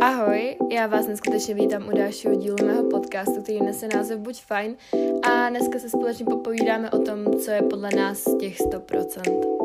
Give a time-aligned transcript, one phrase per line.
[0.00, 4.76] Ahoj, já vás neskutečně vítám u dalšího dílu mého podcastu, který nese název Buď fajn
[5.22, 9.57] a dneska se společně popovídáme o tom, co je podle nás těch 100%.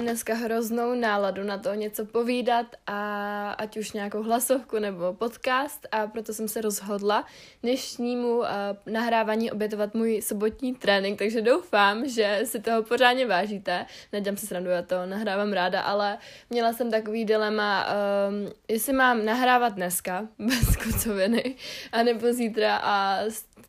[0.00, 5.86] Dneska hroznou náladu na to něco povídat a ať už nějakou hlasovku nebo podcast.
[5.92, 7.26] A proto jsem se rozhodla
[7.62, 8.46] dnešnímu uh,
[8.86, 13.86] nahrávání obětovat můj sobotní trénink, takže doufám, že si toho pořádně vážíte.
[14.12, 16.18] Nedělám se srandu, já to nahrávám ráda, ale
[16.50, 21.54] měla jsem takový dilema, um, jestli mám nahrávat dneska bez kocoviny,
[21.92, 22.76] anebo zítra.
[22.76, 23.20] A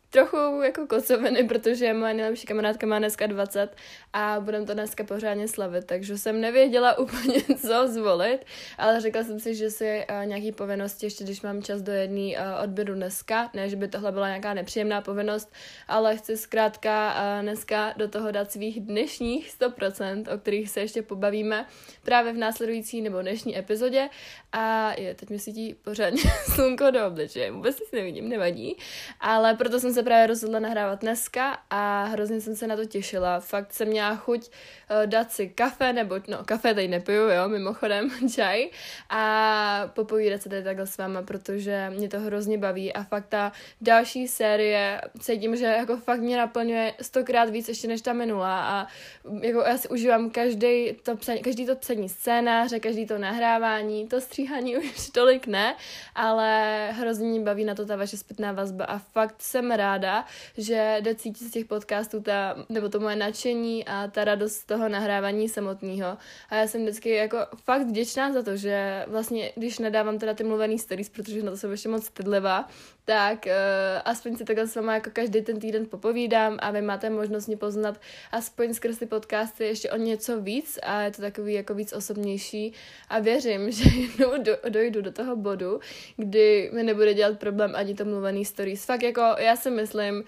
[0.10, 3.76] trochu jako kocoviny, protože moje nejlepší kamarádka má dneska 20
[4.14, 8.40] a budem to dneska pořádně slavit, takže jsem nevěděla úplně, co zvolit,
[8.78, 12.22] ale řekla jsem si, že si uh, nějaký povinnosti, ještě když mám čas do jedné
[12.22, 15.54] uh, odběru dneska, ne, že by tohle byla nějaká nepříjemná povinnost,
[15.88, 21.02] ale chci zkrátka uh, dneska do toho dát svých dnešních 100%, o kterých se ještě
[21.02, 21.66] pobavíme
[22.04, 24.10] právě v následující nebo dnešní epizodě.
[24.52, 26.22] A je, teď mi svítí pořádně
[26.56, 28.78] slunko do obličeje, vůbec nic nevidím, nevadí,
[29.20, 33.40] ale proto jsem se právě rozhodla nahrávat dneska a hrozně jsem se na to těšila.
[33.40, 38.10] Fakt jsem měla chuť uh, dát si kafe, nebo no, kafe tady nepiju, jo, mimochodem,
[38.36, 38.70] čaj
[39.10, 43.52] a popovídat se tady takhle s váma, protože mě to hrozně baví a fakt ta
[43.82, 48.88] další série cítím, že jako fakt mě naplňuje stokrát víc ještě než ta minulá a
[49.42, 54.22] jako já si užívám každý to psaní, každý to psaní scénáře, každý to nahrávání, to
[54.22, 55.76] stříhání už tolik ne,
[56.16, 60.26] ale hrozně mě baví na to ta vaše zpětná vazba a fakt jsem ráda, ráda,
[60.58, 64.66] že jde cítit z těch podcastů ta, nebo to moje nadšení a ta radost z
[64.66, 66.18] toho nahrávání samotného.
[66.50, 70.44] A já jsem vždycky jako fakt vděčná za to, že vlastně, když nadávám teda ty
[70.44, 72.68] mluvený stories, protože na to jsem ještě moc stydlivá,
[73.08, 73.52] tak uh,
[74.06, 77.58] aspoň si takhle s váma jako každý ten týden popovídám a vy máte možnost mě
[77.58, 78.02] poznat
[78.32, 82.74] aspoň skrz ty podcasty ještě o něco víc a je to takový jako víc osobnější
[83.10, 85.80] a věřím, že jednou do, dojdu do toho bodu,
[86.18, 88.86] kdy mi nebude dělat problém ani to mluvený stories.
[88.86, 90.24] Fakt jako já si myslím,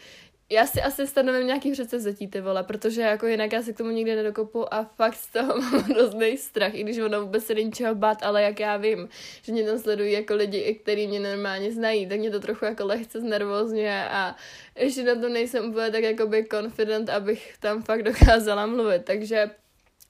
[0.52, 3.90] já si asi stanovím nějaký předsevzetí, ty vole, protože jako jinak já si k tomu
[3.90, 7.72] nikdy nedokopu a fakt z toho mám hrozný strach, i když ono vůbec se není
[7.72, 9.10] čeho bát, ale jak já vím,
[9.42, 12.86] že mě tam sledují jako lidi, kteří mě normálně znají, tak mě to trochu jako
[12.86, 14.36] lehce znervozňuje a
[14.76, 19.52] ještě na to nejsem úplně tak jakoby confident, abych tam fakt dokázala mluvit, takže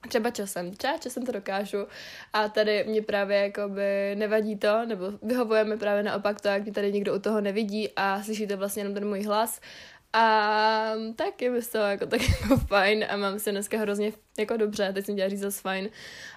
[0.08, 1.86] třeba časem, třeba časem to dokážu
[2.32, 6.72] a tady mě právě jakoby nevadí to, nebo vyhovuje mi právě naopak to, jak mě
[6.72, 9.60] tady někdo u toho nevidí a slyšíte vlastně jenom ten můj hlas
[10.12, 14.56] a tak je mi to jako tak jako fajn a mám se dneska hrozně jako
[14.56, 15.90] dobře, teď jsem dělala říct fajn,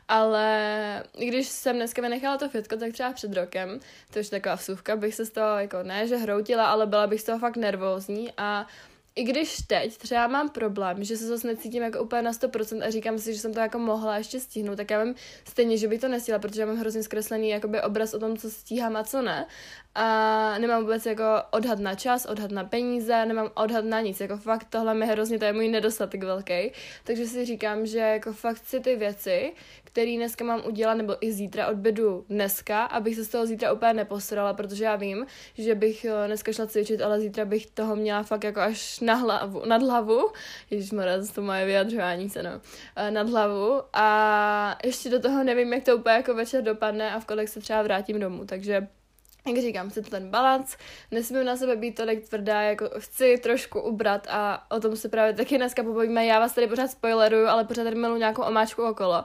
[0.08, 3.80] ale když jsem dneska vynechala to fitko, tak třeba před rokem,
[4.14, 7.22] to je taková vsuvka, bych se z toho jako ne, že hroutila, ale byla bych
[7.22, 8.32] z toho fakt nervózní.
[8.38, 8.68] A
[9.16, 12.90] i když teď třeba mám problém, že se zase necítím jako úplně na 100% a
[12.90, 15.16] říkám si, že jsem to jako mohla ještě stihnout, tak já vím
[15.50, 18.52] stejně, že bych to nestihla, protože já mám hrozně zkreslený jakoby obraz o tom, co
[18.52, 19.46] stíhám a co ne
[19.96, 24.38] a nemám vůbec jako odhad na čas, odhad na peníze, nemám odhad na nic, jako
[24.38, 26.72] fakt tohle mi hrozně, to je můj nedostatek velký,
[27.04, 31.32] takže si říkám, že jako fakt si ty věci, které dneska mám udělat, nebo i
[31.32, 35.26] zítra odbedu dneska, abych se z toho zítra úplně neposrala, protože já vím,
[35.58, 39.14] že bych eh, dneska šla cvičit, ale zítra bych toho měla fakt jako až na
[39.16, 40.32] hlavu, nad hlavu,
[40.70, 42.62] ježišmarja, to moje vyjadřování se, no,
[42.96, 43.82] eh, nad hlavu.
[43.94, 47.60] A ještě do toho nevím, jak to úplně jako večer dopadne a v kolik se
[47.60, 48.88] třeba vrátím domů, takže
[49.48, 50.78] jak říkám, chci ten balans,
[51.12, 55.34] nesmím na sebe být tolik tvrdá, jako chci trošku ubrat a o tom se právě
[55.34, 56.26] taky dneska pobavíme.
[56.26, 59.24] Já vás tady pořád spoileruju, ale pořád tady milu nějakou omáčku okolo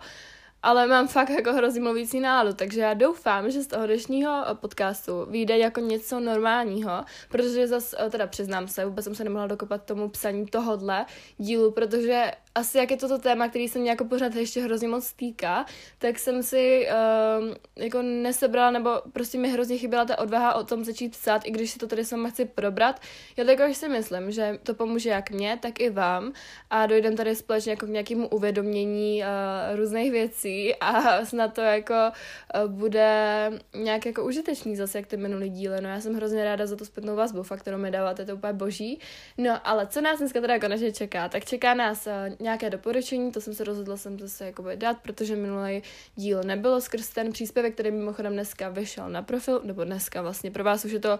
[0.62, 5.26] ale mám fakt jako hrozně mluvící náladu, takže já doufám, že z toho dnešního podcastu
[5.30, 10.08] vyjde jako něco normálního, protože zase, teda přiznám se, vůbec jsem se nemohla dokopat tomu
[10.08, 11.06] psaní tohodle
[11.38, 15.12] dílu, protože asi jak je toto téma, který se mě jako pořád ještě hrozně moc
[15.12, 15.66] týká,
[15.98, 20.84] tak jsem si uh, jako nesebrala, nebo prostě mi hrozně chyběla ta odvaha o tom
[20.84, 23.00] začít psát, i když si to tady sama chci probrat.
[23.36, 26.32] Já tak si myslím, že to pomůže jak mně, tak i vám
[26.70, 31.94] a dojdem tady společně jako k nějakému uvědomění uh, různých věcí a snad to jako
[31.94, 35.80] uh, bude nějak jako užitečný zase, jak ty minulý díly.
[35.80, 38.34] No já jsem hrozně ráda za tu zpětnou vazbu, fakt, kterou mi dáváte, to je
[38.34, 39.00] úplně boží.
[39.38, 41.28] No ale co nás dneska teda konečně čeká?
[41.28, 42.12] Tak čeká nás uh,
[42.48, 45.82] nějaké doporučení, to jsem se rozhodla jsem zase jakoby dát, protože minulý
[46.16, 50.64] díl nebylo skrz ten příspěvek, který mimochodem dneska vyšel na profil, nebo dneska vlastně pro
[50.64, 51.18] vás už je to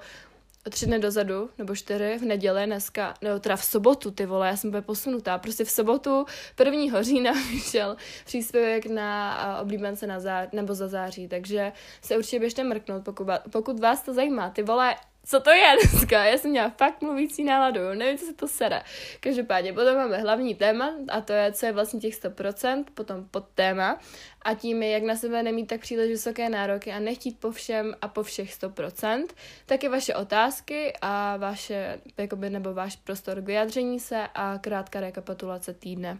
[0.70, 4.56] tři dny dozadu, nebo čtyři, v neděli, dneska, nebo teda v sobotu, ty vole, já
[4.56, 6.26] jsem bude posunutá, prostě v sobotu
[6.64, 7.02] 1.
[7.02, 11.72] října vyšel příspěvek na oblíbence na zá, nebo za září, takže
[12.02, 14.50] se určitě běžte mrknout, pokud, pokud vás to zajímá.
[14.50, 14.96] Ty vole,
[15.28, 16.24] co to je dneska?
[16.24, 18.82] Já jsem měla fakt mluvící náladu, nevím, co se to sere.
[19.20, 23.44] Každopádně, potom máme hlavní téma a to je, co je vlastně těch 100%, potom pod
[23.54, 24.00] téma
[24.42, 27.94] a tím je, jak na sebe nemít tak příliš vysoké nároky a nechtít po všem
[28.02, 29.26] a po všech 100%,
[29.66, 35.74] taky vaše otázky a vaše, jakoby, nebo váš prostor k vyjádření se a krátká rekapitulace
[35.74, 36.18] týdne.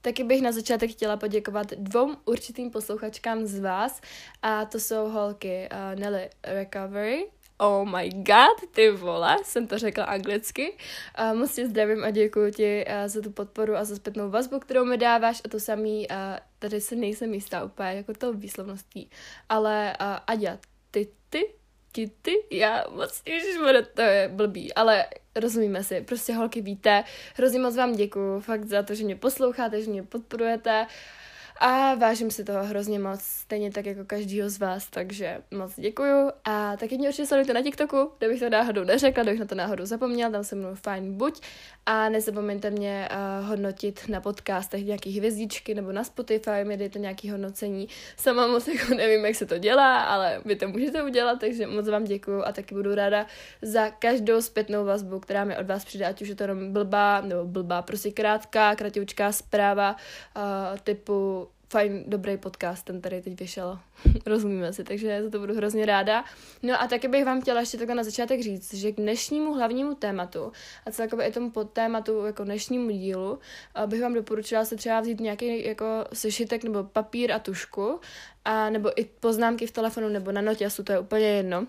[0.00, 4.00] Taky bych na začátek chtěla poděkovat dvou určitým posluchačkám z vás
[4.42, 7.26] a to jsou holky uh, Nelly Recovery
[7.62, 10.76] Oh my god, ty vole, jsem to řekla anglicky.
[11.18, 14.58] Uh, moc tě zdravím a děkuji ti uh, za tu podporu a za zpětnou vazbu,
[14.58, 15.42] kterou mi dáváš.
[15.44, 16.16] A to samý, uh,
[16.58, 19.10] tady se nejsem jistá úplně jako to výslovností,
[19.48, 20.58] ale uh, Aďa,
[20.90, 21.54] ty, ty,
[21.92, 27.04] ti, ty, já moc, ježišmarja, to je blbý, ale rozumíme si, prostě holky víte,
[27.36, 31.19] hrozně moc vám děkuji fakt za to, že mě posloucháte, že mě podporujete, uh,
[31.62, 36.30] a vážím si toho hrozně moc, stejně tak jako každýho z vás, takže moc děkuju.
[36.44, 39.54] A taky mě určitě sledujte na TikToku, kde bych to náhodou neřekla, kdybych na to
[39.54, 41.40] náhodou zapomněla, tam se mnou fajn buď.
[41.86, 47.30] A nezapomeňte mě uh, hodnotit na podcastech nějaký hvězdičky nebo na Spotify, mi dejte nějaký
[47.30, 47.88] hodnocení.
[48.16, 51.88] Sama moc jako nevím, jak se to dělá, ale vy to můžete udělat, takže moc
[51.88, 53.26] vám děkuju a taky budu ráda
[53.62, 57.20] za každou zpětnou vazbu, která mi od vás přijde, ať už je to jenom blbá,
[57.20, 59.96] nebo blbá, prostě krátká, kratěvčká zpráva
[60.36, 63.78] uh, typu fajn, dobrý podcast, ten tady teď vyšel.
[64.26, 66.24] Rozumíme si, takže za to budu hrozně ráda.
[66.62, 69.94] No a taky bych vám chtěla ještě takhle na začátek říct, že k dnešnímu hlavnímu
[69.94, 70.52] tématu
[70.86, 73.38] a celkově i tomu podtématu jako dnešnímu dílu
[73.86, 78.00] bych vám doporučila se třeba vzít nějaký jako sešitek nebo papír a tušku
[78.44, 81.66] a nebo i poznámky v telefonu nebo na notěsu, to je úplně jedno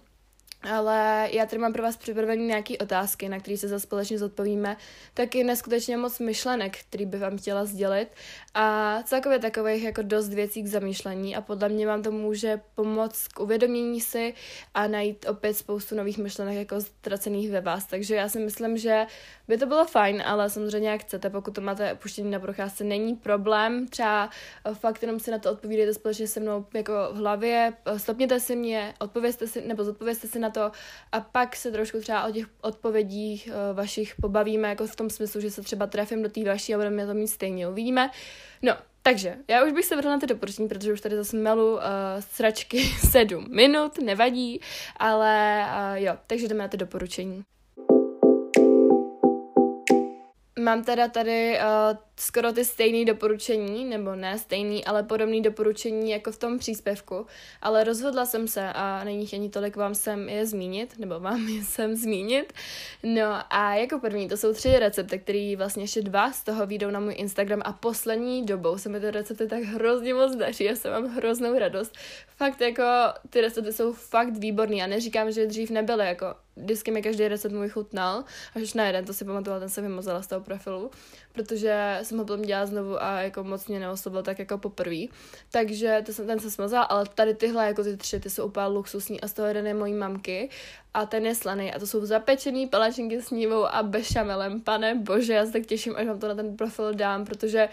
[0.64, 4.78] ale já tady mám pro vás připravené nějaké otázky, na které se za společně zodpovíme.
[5.14, 8.08] Taky neskutečně moc myšlenek, který bych vám chtěla sdělit.
[8.54, 13.28] A celkově takových jako dost věcí k zamýšlení a podle mě vám to může pomoct
[13.28, 14.34] k uvědomění si
[14.74, 17.86] a najít opět spoustu nových myšlenek jako ztracených ve vás.
[17.86, 19.06] Takže já si myslím, že
[19.48, 23.16] by to bylo fajn, ale samozřejmě jak chcete, pokud to máte puštění na procházce, není
[23.16, 23.88] problém.
[23.88, 24.30] Třeba
[24.74, 28.94] fakt jenom si na to odpovídejte společně se mnou jako v hlavě, stopněte si mě,
[29.00, 30.72] odpovězte si, nebo zodpovězte si na to
[31.12, 35.42] a pak se trošku třeba o těch odpovědích uh, vašich pobavíme, jako v tom smyslu,
[35.42, 38.12] že se třeba trefím do té vaší a budeme to mít stejně, uvidíme.
[38.62, 41.74] No, takže, já už bych se vrhla na ty doporučení, protože už tady zase melu
[41.74, 41.82] uh,
[42.20, 44.62] sračky sedm minut, nevadí,
[44.98, 47.44] ale uh, jo, takže jdeme na ty doporučení.
[50.62, 56.32] Mám teda tady uh, skoro ty stejné doporučení, nebo ne stejný, ale podobný doporučení jako
[56.32, 57.26] v tom příspěvku,
[57.62, 61.64] ale rozhodla jsem se a není ani tolik vám sem je zmínit, nebo vám je
[61.64, 62.54] sem zmínit.
[63.04, 66.90] No a jako první, to jsou tři recepty, které vlastně ještě dva z toho výjdou
[66.90, 70.76] na můj Instagram a poslední dobou se mi ty recepty tak hrozně moc daří, já
[70.76, 71.98] jsem mám hroznou radost.
[72.38, 72.84] Fakt jako
[73.30, 76.26] ty recepty jsou fakt výborný, já neříkám, že dřív nebyly, jako
[76.56, 78.24] vždycky mi každý recept můj chutnal,
[78.56, 80.92] až na jeden, to si pamatovala, ten se vymazala z toho profilu,
[81.34, 85.06] protože jsem ho potom dělala znovu a jako moc mě neoslobil tak jako poprvé.
[85.52, 88.66] Takže to jsem, ten se smazala, ale tady tyhle jako ty tři, ty jsou úplně
[88.66, 90.50] luxusní a z toho jeden je mojí mamky
[90.94, 94.62] a ten je slaný a to jsou zapečený palačinky s nívou a bešamelem.
[94.62, 97.70] Pane bože, já se tak těším, až vám to na ten profil dám, protože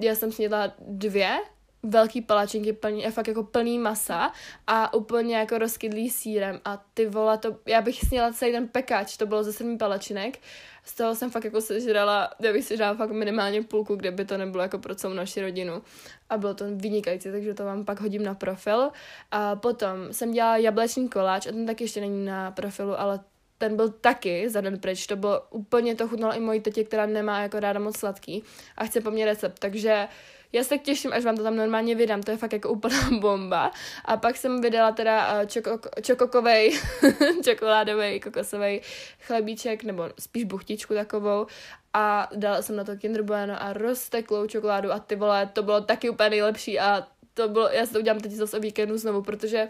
[0.00, 1.38] já jsem snědla dvě
[1.82, 4.32] velký palačinky plný, fakt jako plný masa
[4.66, 6.60] a úplně jako rozkydlý sírem.
[6.64, 10.38] A ty vole, to, já bych sněla celý ten pekáč, to bylo ze sedmi palačinek,
[10.84, 14.38] z toho jsem fakt jako sežrala, já bych sežrala fakt minimálně půlku, kde by to
[14.38, 15.82] nebylo jako pro celou naši rodinu.
[16.30, 18.90] A bylo to vynikající, takže to vám pak hodím na profil.
[19.30, 23.20] A potom jsem dělala jablečný koláč a ten taky ještě není na profilu, ale
[23.58, 27.06] ten byl taky za den pryč, to bylo úplně, to chutnalo i mojí tetě, která
[27.06, 28.42] nemá jako ráda moc sladký
[28.76, 30.08] a chce po mně recept, takže
[30.52, 33.10] já se tak těším, až vám to tam normálně vydám, to je fakt jako úplná
[33.20, 33.70] bomba.
[34.04, 36.80] A pak jsem vydala teda uh, čoko, čokokovej,
[37.44, 38.80] čokoládový kokosový
[39.20, 41.46] chlebíček, nebo spíš buchtičku takovou
[41.94, 45.80] a dala jsem na to Kinder Bueno a rozteklou čokoládu a ty vole, to bylo
[45.80, 49.22] taky úplně nejlepší a to bylo, já si to udělám teď zase o víkendu znovu,
[49.22, 49.68] protože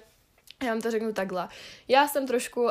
[0.62, 1.48] já vám to řeknu takhle.
[1.88, 2.70] Já jsem trošku uh,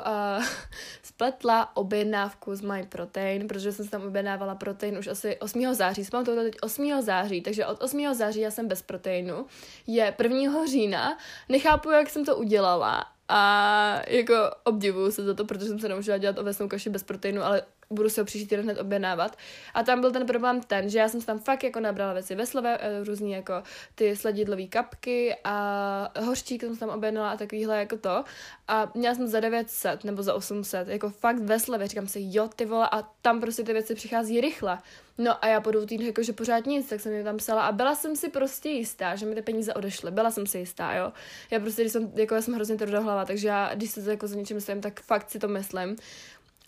[1.03, 5.74] spletla objednávku z My Protein, protože jsem si tam objednávala protein už asi 8.
[5.74, 6.05] září.
[6.05, 7.01] Jsem to teď 8.
[7.01, 8.13] září, takže od 8.
[8.13, 9.45] září já jsem bez proteinu.
[9.88, 10.65] Je 1.
[10.65, 11.17] října.
[11.50, 14.33] Nechápu, jak jsem to udělala a jako
[14.63, 18.10] obdivuju se za to, protože jsem se naučila dělat ovesnou kaši bez proteinu, ale budu
[18.10, 19.38] se ho příští týden hned objednávat.
[19.74, 22.43] A tam byl ten problém ten, že já jsem tam fakt jako nabrala věci ve
[22.63, 23.53] eh, různý jako
[23.95, 28.24] ty sladidlové kapky a hořčík jsem tam objednala a takovýhle jako to.
[28.67, 32.65] A měla jsem za 900 nebo za 800, jako fakt ve říkám si, jo, ty
[32.65, 34.77] vole, a tam prostě ty věci přichází rychle.
[35.17, 37.62] No a já po dvou týdnech jako, že pořád nic, tak jsem mi tam psala
[37.62, 40.12] a byla jsem si prostě jistá, že mi ty peníze odešly.
[40.12, 41.13] Byla jsem si jistá, jo.
[41.51, 42.86] Já prostě, když jsem, jako já jsem hrozně to
[43.25, 45.95] takže já, když se jako za něčím myslím, tak fakt si to myslím.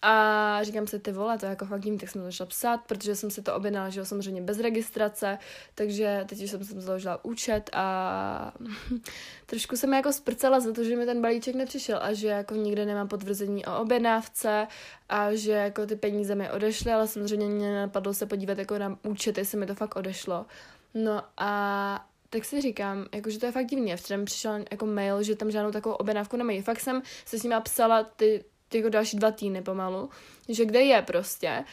[0.06, 3.16] A říkám si, ty vole, to jako fakt divný, tak jsem to začala psát, protože
[3.16, 5.38] jsem si to objednala, že jo, samozřejmě bez registrace,
[5.76, 8.54] takže teď už jsem si založila účet a
[9.46, 12.86] trošku jsem jako sprcela za to, že mi ten balíček nepřišel a že jako nikde
[12.86, 14.68] nemám potvrzení o objednávce
[15.10, 18.98] a že jako ty peníze mi odešly, ale samozřejmě mě napadlo se podívat jako na
[19.04, 20.46] účet, jestli mi to fakt odešlo.
[20.94, 23.96] No a tak si říkám, jako, že to je fakt divný.
[23.96, 26.62] Včera mi přišel jako mail, že tam žádnou takovou objednávku nemají.
[26.62, 28.44] Fakt jsem se s nimi psala ty
[28.78, 30.10] jako další dva týdny pomalu,
[30.50, 31.64] že kde je prostě.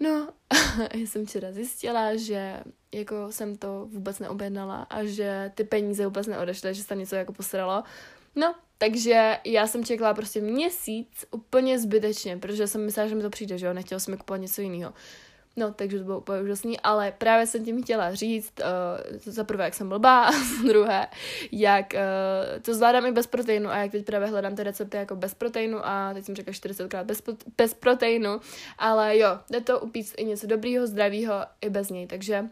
[0.00, 0.28] No,
[0.94, 2.60] já jsem včera zjistila, že
[2.94, 7.16] jako jsem to vůbec neobjednala a že ty peníze vůbec neodešly, že se tam něco
[7.16, 7.82] jako posralo.
[8.36, 13.30] No, takže já jsem čekala prostě měsíc úplně zbytečně, protože jsem myslela, že mi to
[13.30, 14.92] přijde, že jo, nechtěla jsem kupovat něco jiného.
[15.56, 19.64] No, takže to bylo úplně úžasný, ale právě jsem tím chtěla říct, uh, za prvé,
[19.64, 21.06] jak jsem blbá, a za druhé,
[21.52, 25.16] jak uh, to zvládám i bez proteinu a jak teď právě hledám ty recepty jako
[25.16, 27.22] bez proteinu a teď jsem řekla 40krát bez,
[27.56, 28.40] bez proteinu,
[28.78, 32.44] ale jo, jde to upít i něco dobrýho, zdravýho i bez něj, takže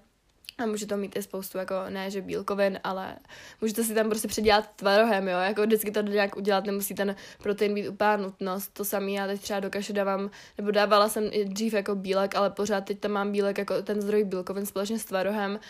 [0.58, 3.16] a může to mít i spoustu, jako ne, že bílkovin, ale
[3.60, 7.74] můžete si tam prostě předělat tvarohem, jo, jako vždycky to nějak udělat, nemusí ten protein
[7.74, 11.44] být úplná nutnost, to samý já teď třeba do kaše dávám, nebo dávala jsem i
[11.44, 15.04] dřív jako bílek, ale pořád teď tam mám bílek jako ten zdroj bílkovin společně s
[15.04, 15.60] tvarohem,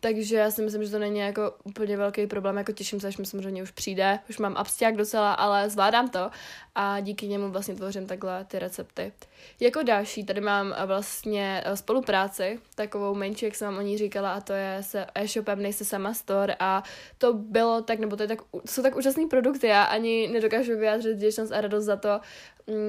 [0.00, 3.16] takže já si myslím, že to není jako úplně velký problém, jako těším se, až
[3.16, 4.18] mi samozřejmě už přijde.
[4.30, 6.30] Už mám abstiak docela, ale zvládám to
[6.74, 9.12] a díky němu vlastně tvořím takhle ty recepty.
[9.60, 14.32] Jako další tady mám vlastně eh, spolupráci, takovou menší, jak jsem vám o ní říkala,
[14.32, 16.82] a to je se e-shopem Nejsi sama store a
[17.18, 21.14] to bylo tak, nebo to je tak, jsou tak úžasné produkty, já ani nedokážu vyjádřit
[21.14, 22.20] vděčnost a radost za to,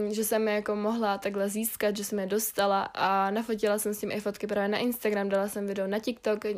[0.10, 4.00] že jsem je jako mohla takhle získat, že jsem je dostala a nafotila jsem s
[4.00, 6.52] tím i fotky právě na Instagram, dala jsem video na TikTok, uh,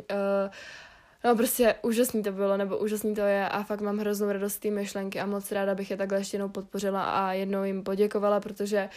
[1.24, 4.70] No prostě úžasný to bylo, nebo úžasný to je a fakt mám hroznou radost té
[4.70, 8.88] myšlenky a moc ráda bych je takhle ještě jednou podpořila a jednou jim poděkovala, protože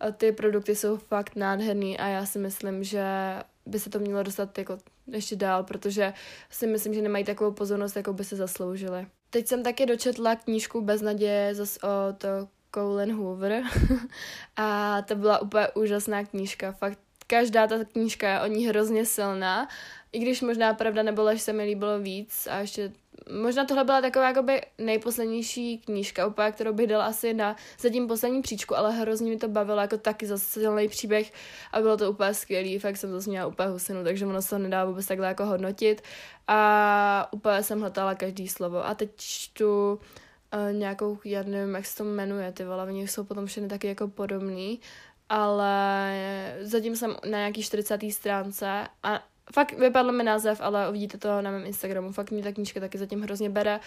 [0.00, 3.04] eh, ty produkty jsou fakt nádherný a já si myslím, že
[3.66, 6.12] by se to mělo dostat jako ještě dál, protože
[6.50, 9.06] si myslím, že nemají takovou pozornost, jako by se zasloužili.
[9.30, 12.24] Teď jsem taky dočetla knížku Bez naděje zase od
[12.74, 13.62] Colin Hoover.
[14.56, 19.68] A to byla úplně úžasná knížka, fakt každá ta knížka je o ní hrozně silná.
[20.12, 22.48] I když možná pravda nebo lež se mi líbilo víc.
[22.50, 22.92] A ještě
[23.42, 28.42] možná tohle byla taková jakoby nejposlednější knížka, úplně, kterou bych dala asi na zatím poslední
[28.42, 31.32] příčku, ale hrozně mi to bavilo jako taky zase silný příběh.
[31.72, 34.58] A bylo to úplně skvělý, fakt jsem to měla úplně husinu, takže ono se to
[34.58, 36.02] nedá vůbec takhle jako hodnotit.
[36.48, 38.86] A úplně jsem hledala každý slovo.
[38.86, 40.00] A teď čtu
[40.54, 43.86] uh, nějakou, já nevím, jak se to jmenuje, ty vole, oni jsou potom všechny taky
[43.86, 44.80] jako podobný,
[45.28, 48.00] ale zatím jsem na nějaký 40.
[48.10, 52.12] stránce a fakt vypadl mi název, ale uvidíte to na mém Instagramu.
[52.12, 53.80] Fakt mě ta knížka taky zatím hrozně bere.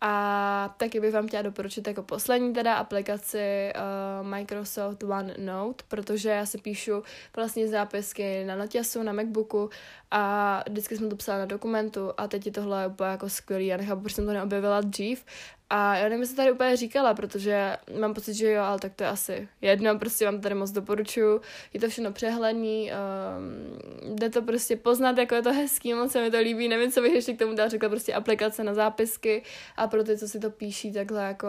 [0.00, 6.46] A taky bych vám chtěla doporučit jako poslední teda aplikaci uh, Microsoft OneNote, protože já
[6.46, 7.02] si píšu
[7.36, 9.70] vlastně zápisky na Notiasu, na Macbooku
[10.10, 13.66] a vždycky jsem to psala na dokumentu a teď je tohle úplně jako skvělý.
[13.66, 15.24] Já nechápu, proč jsem to neobjevila dřív
[15.70, 19.04] a já nevím, jestli tady úplně říkala, protože mám pocit, že jo, ale tak to
[19.04, 21.40] je asi jedno, prostě vám tady moc doporučuju.
[21.72, 26.22] Je to všechno přehledný, um, jde to prostě poznat, jako je to hezký, moc se
[26.22, 29.42] mi to líbí, nevím, co bych ještě k tomu dala, řekla prostě aplikace na zápisky
[29.76, 31.48] a pro ty, co si to píší takhle jako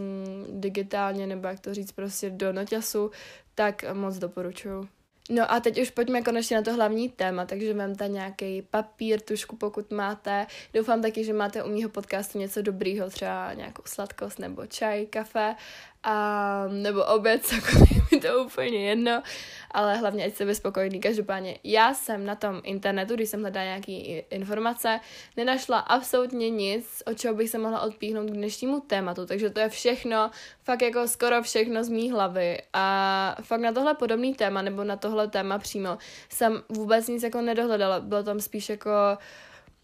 [0.00, 3.10] mm, digitálně, nebo jak to říct, prostě do noťasu,
[3.54, 4.88] tak moc doporučuju.
[5.30, 9.56] No a teď už pojďme konečně na to hlavní téma, takže vemte nějaký papír, tušku,
[9.56, 10.46] pokud máte.
[10.74, 15.54] Doufám taky, že máte u mýho podcastu něco dobrýho, třeba nějakou sladkost nebo čaj, kafe
[16.02, 19.22] a, nebo oběd, cokoliv, mi to úplně jedno,
[19.70, 21.00] ale hlavně ať se vyspokojení.
[21.00, 23.92] Každopádně já jsem na tom internetu, když jsem hledala nějaké
[24.36, 25.00] informace,
[25.36, 29.68] nenašla absolutně nic, o čeho bych se mohla odpíchnout k dnešnímu tématu, takže to je
[29.68, 30.30] všechno,
[30.62, 32.58] fakt jako skoro všechno z mý hlavy.
[32.72, 37.40] A fakt na tohle podobný téma, nebo na tohle téma přímo jsem vůbec nic jako
[37.40, 38.90] nedohledala, bylo tam spíš jako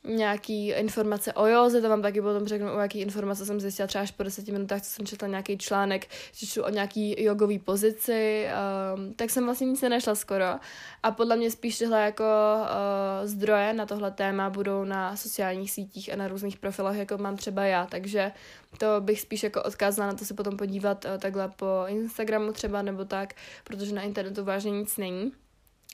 [0.04, 4.02] nějaký informace o józe, to vám taky potom řeknu, o jaký informace jsem zjistila třeba
[4.02, 8.46] až po deseti minutách, co jsem četla nějaký článek, čtu o nějaký jogový pozici,
[8.94, 10.44] um, tak jsem vlastně nic nenašla skoro.
[11.02, 12.24] A podle mě spíš tyhle jako
[12.60, 17.36] uh, zdroje na tohle téma budou na sociálních sítích a na různých profilech, jako mám
[17.36, 18.32] třeba já, takže
[18.78, 22.82] to bych spíš jako odkázala na to se potom podívat uh, takhle po Instagramu třeba
[22.82, 25.32] nebo tak, protože na internetu vážně nic není.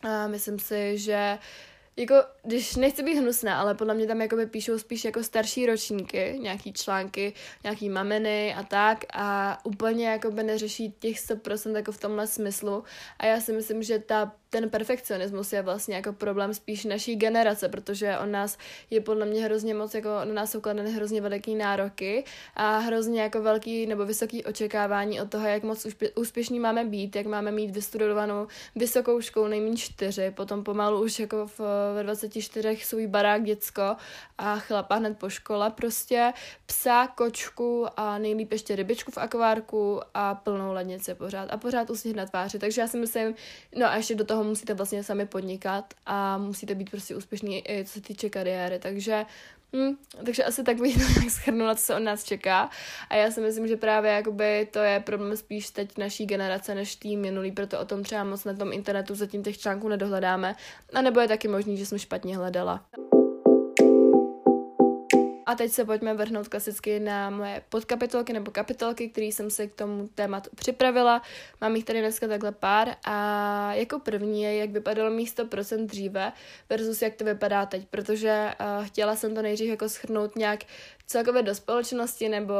[0.02, 4.46] A myslím si, že uh, jako, když nechci být hnusná, ale podle mě tam jakoby
[4.46, 7.32] píšou spíš jako starší ročníky, nějaký články,
[7.64, 12.84] nějaký mameny a tak a úplně jakoby neřeší těch 100% jako v tomhle smyslu.
[13.18, 17.68] A já si myslím, že ta ten perfekcionismus je vlastně jako problém spíš naší generace,
[17.68, 18.58] protože on nás
[18.90, 22.24] je podle mě hrozně moc, jako na nás jsou kladeny hrozně veliký nároky
[22.54, 27.26] a hrozně jako velký nebo vysoký očekávání od toho, jak moc úspěšní máme být, jak
[27.26, 28.46] máme mít vystudovanou
[28.76, 31.60] vysokou školu, nejméně čtyři, potom pomalu už jako v,
[31.94, 33.96] ve 24 svůj barák, děcko
[34.38, 35.70] a chlapa hned po škole.
[35.70, 36.32] Prostě,
[36.66, 42.16] psa, kočku a nejlíp ještě rybičku v akvárku a plnou lednici pořád a pořád úsměv
[42.16, 43.34] na tváři, takže já si myslím,
[43.76, 47.84] no a ještě do toho musíte vlastně sami podnikat a musíte být prostě úspěšný i
[47.84, 49.26] co se týče kariéry, takže
[49.74, 52.70] Hmm, takže asi tak bych to schrnula, co se od nás čeká.
[53.10, 56.96] A já si myslím, že právě jakoby to je problém spíš teď naší generace než
[56.96, 60.54] tým minulý, proto o tom třeba moc na tom internetu zatím těch článků nedohledáme.
[60.94, 62.84] A nebo je taky možný, že jsem špatně hledala.
[65.46, 69.74] A teď se pojďme vrhnout klasicky na moje podkapitolky nebo kapitolky, které jsem si k
[69.74, 71.22] tomu tématu připravila.
[71.60, 76.32] Mám jich tady dneska takhle pár a jako první je, jak vypadalo mých 100% dříve
[76.68, 80.60] versus jak to vypadá teď, protože uh, chtěla jsem to nejdřív jako schrnout nějak
[81.06, 82.54] celkově do společnosti nebo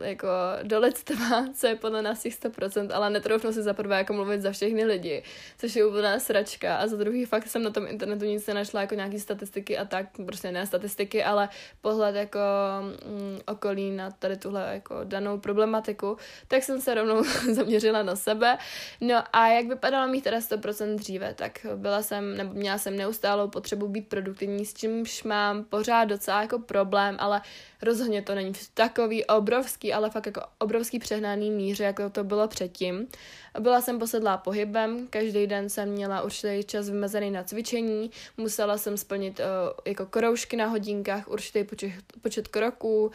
[0.00, 0.28] jako
[0.62, 4.40] do lidstva, co je podle nás těch 100%, ale netroufnu si za prvé jako mluvit
[4.40, 5.22] za všechny lidi,
[5.58, 8.94] což je úplná sračka a za druhý fakt jsem na tom internetu nic nenašla jako
[8.94, 11.48] nějaký statistiky a tak, prostě ne statistiky, ale
[11.80, 12.38] pohled jako
[13.06, 16.16] mm, okolí na tady tuhle jako danou problematiku,
[16.48, 18.58] tak jsem se rovnou zaměřila na sebe.
[19.00, 23.48] No a jak vypadalo mých teda 100% dříve, tak byla jsem, nebo měla jsem neustálou
[23.48, 27.40] potřebu být produktivní, s čímž mám pořád docela jako problém, ale
[27.88, 33.06] Rozhodně to není takový obrovský, ale fakt jako obrovský přehnaný míře, jako to bylo předtím.
[33.60, 38.96] Byla jsem posedlá pohybem, každý den jsem měla určitý čas vymezený na cvičení, musela jsem
[38.96, 39.44] splnit uh,
[39.86, 41.92] jako kroužky na hodinkách, určitý počet,
[42.22, 43.10] počet kroků uh,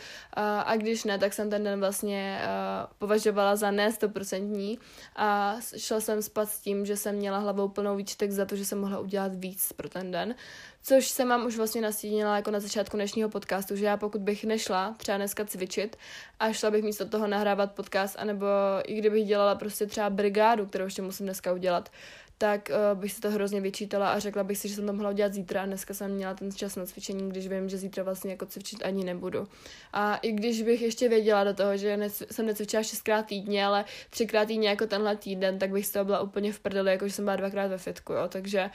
[0.65, 4.79] a když ne, tak jsem ten den vlastně uh, považovala za ne stoprocentní
[5.15, 8.65] a šla jsem spát s tím, že jsem měla hlavou plnou výčtek za to, že
[8.65, 10.35] jsem mohla udělat víc pro ten den.
[10.85, 14.43] Což jsem vám už vlastně nastínila jako na začátku dnešního podcastu, že já pokud bych
[14.43, 15.95] nešla třeba dneska cvičit
[16.39, 18.45] a šla bych místo toho nahrávat podcast, anebo
[18.87, 21.89] i kdybych dělala prostě třeba brigádu, kterou ještě musím dneska udělat,
[22.37, 25.09] tak uh, bych si to hrozně vyčítala a řekla bych si, že jsem to mohla
[25.09, 28.31] udělat zítra a dneska jsem měla ten čas na cvičení, když vím, že zítra vlastně
[28.31, 29.47] jako cvičit ani nebudu.
[29.93, 33.85] A i když bych ještě věděla do toho, že nec- jsem necvičila šestkrát týdně, ale
[34.09, 37.13] třikrát týdně jako tenhle týden, tak bych z toho byla úplně v prdeli, jako že
[37.13, 38.27] jsem byla dvakrát ve fitku, jo.
[38.27, 38.69] takže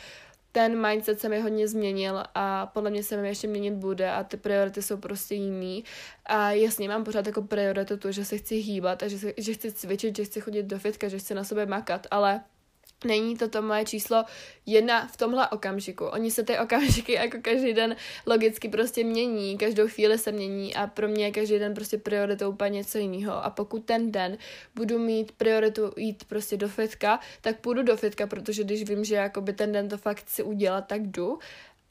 [0.59, 4.25] ten mindset se mi hodně změnil a podle mě se mi ještě měnit bude a
[4.25, 5.85] ty priority jsou prostě jiný.
[6.27, 9.55] A jasně, mám pořád jako prioritu to, že se chci hýbat a že, se, že
[9.55, 12.41] chci cvičit, že chci chodit do fitka, že chci na sobě makat, ale
[13.05, 14.25] Není to to moje číslo
[14.67, 16.05] jedna v tomhle okamžiku.
[16.05, 20.87] Oni se ty okamžiky jako každý den logicky prostě mění, každou chvíli se mění a
[20.87, 23.45] pro mě je každý den prostě prioritou úplně něco jiného.
[23.45, 24.39] A pokud ten den
[24.75, 29.15] budu mít prioritu jít prostě do fitka, tak půjdu do fitka, protože když vím, že
[29.15, 31.39] jakoby ten den to fakt chci udělat, tak jdu.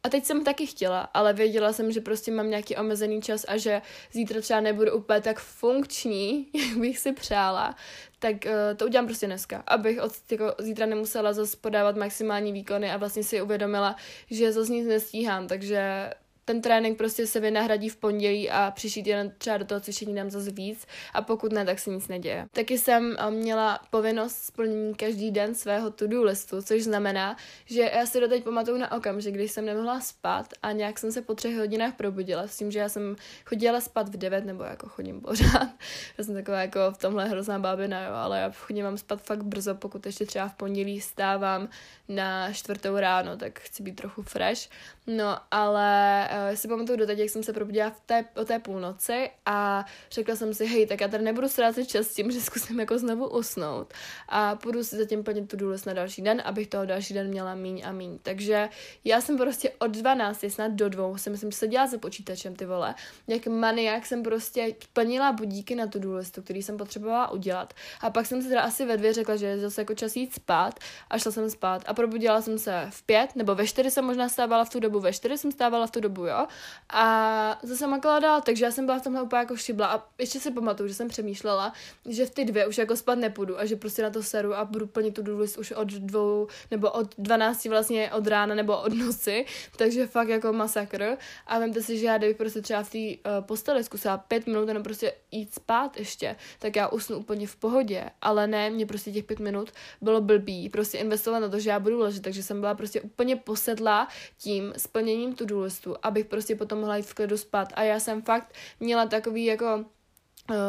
[0.08, 3.58] A teď jsem taky chtěla, ale věděla jsem, že prostě mám nějaký omezený čas a
[3.58, 7.76] že zítra třeba nebudu úplně tak funkční, jak bych si přála,
[8.20, 12.92] tak uh, to udělám prostě dneska, abych od jako, zítra nemusela zase podávat maximální výkony
[12.92, 13.96] a vlastně si uvědomila,
[14.32, 16.10] že zase nic nestíhám, takže
[16.48, 20.30] ten trénink prostě se vynahradí v pondělí a příští týden třeba do toho cvičení dám
[20.30, 22.46] zase víc a pokud ne, tak se nic neděje.
[22.52, 28.06] Taky jsem eh, měla povinnost splnění každý den svého to-do listu, což znamená, že já
[28.06, 31.58] si doteď pamatuju na okamžik, když jsem nemohla spát a nějak jsem se po třech
[31.58, 35.70] hodinách probudila s tím, že já jsem chodila spát v devět nebo jako chodím pořád.
[36.18, 39.44] já jsem taková jako v tomhle hrozná bábina, jo, ale já chodím mám spát fakt
[39.44, 41.70] brzo, pokud ještě třeba v pondělí stávám
[42.10, 44.70] na čtvrtou ráno, tak chci být trochu fresh.
[45.08, 49.30] No, ale uh, si pamatuju doteď, jak jsem se probudila v té, o té půlnoci
[49.46, 52.98] a řekla jsem si, hej, tak já tady nebudu ztrácet čas tím, že zkusím jako
[52.98, 53.94] znovu usnout
[54.30, 57.56] a půjdu si zatím plnit tu důležitost na další den, abych toho další den měla
[57.56, 58.20] míň a míň.
[58.24, 58.70] Takže
[59.04, 62.56] já jsem prostě od 12, snad do dvou, si myslím, že se dělá za počítačem
[62.56, 62.96] ty vole.
[63.28, 67.74] Jak maniak jsem prostě plnila budíky na tu důležitou, který jsem potřebovala udělat.
[68.02, 70.34] A pak jsem si teda asi ve dvě řekla, že je zase jako čas jít
[70.34, 74.06] spát a šla jsem spát a probudila jsem se v pět, nebo ve čtyři jsem
[74.06, 76.48] možná stávala v tu dobu, ve čtyři jsem stávala v tu dobu, jo.
[76.90, 80.40] A zase makala dál, takže já jsem byla v tomhle úplně jako šibla a ještě
[80.40, 81.74] si pamatuju, že jsem přemýšlela,
[82.06, 84.66] že v ty dvě už jako spát nepůjdu a že prostě na to seru a
[84.66, 88.94] budu plnit tu důlist už od dvou nebo od 12 vlastně od rána nebo od
[88.94, 91.18] noci, takže fakt jako masakr.
[91.48, 94.68] A vemte si, že já kdybych prostě třeba v té uh, posteli zkusila pět minut
[94.68, 99.12] jenom prostě jít spát ještě, tak já usnu úplně v pohodě, ale ne, mě prostě
[99.12, 102.60] těch pět minut bylo blbý, prostě investovat na to, že já budu ležet, takže jsem
[102.60, 107.38] byla prostě úplně posedlá tím splněním tu důlistu, abych prostě potom mohla jít v klidu
[107.38, 107.68] spát.
[107.76, 109.86] A já jsem fakt měla takový jako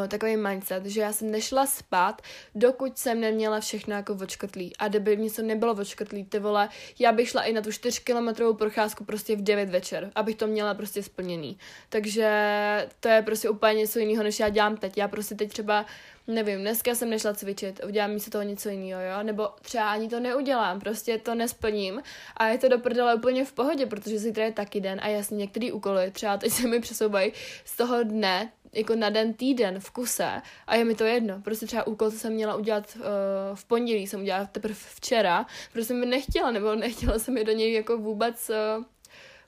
[0.07, 2.21] takový mindset, že já jsem nešla spát,
[2.55, 4.75] dokud jsem neměla všechno jako vočkotlý.
[4.79, 8.53] A kdyby něco nebylo vočkotlý, ty vole, já bych šla i na tu 4 kilometrovou
[8.53, 11.57] procházku prostě v 9 večer, abych to měla prostě splněný.
[11.89, 12.29] Takže
[12.99, 14.97] to je prostě úplně něco jiného, než já dělám teď.
[14.97, 15.85] Já prostě teď třeba
[16.29, 20.19] nevím, dneska jsem nešla cvičit, udělám místo toho něco jiného, jo, nebo třeba ani to
[20.19, 22.01] neudělám, prostě to nesplním
[22.37, 25.37] a je to do prdele úplně v pohodě, protože zítra je taky den a jasně
[25.37, 27.33] některý úkoly, třeba teď se mi přesouvají
[27.65, 31.41] z toho dne, jako na den týden v kuse a je mi to jedno.
[31.41, 33.03] Prostě třeba úkol, co jsem měla udělat uh,
[33.53, 37.51] v pondělí, jsem udělala teprve včera, protože jsem mi nechtěla, nebo nechtěla jsem mi do
[37.51, 38.83] něj jako vůbec uh,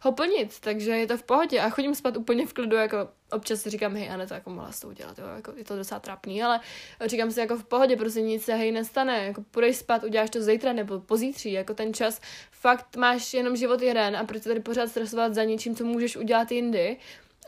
[0.04, 1.60] ho plnit, takže je to v pohodě.
[1.60, 2.98] A chodím spát úplně v klidu, jako
[3.32, 6.00] občas si říkám, hej, Ane, to jako mohla to udělat, jo, jako je to docela
[6.00, 6.60] trápný, ale
[7.06, 10.42] říkám si jako v pohodě, prostě nic se hej nestane, jako půjdeš spát, uděláš to
[10.42, 14.88] zítra nebo pozítří, jako ten čas, fakt máš jenom život jeden a proč tady pořád
[14.88, 16.98] stresovat za něčím, co můžeš udělat jindy,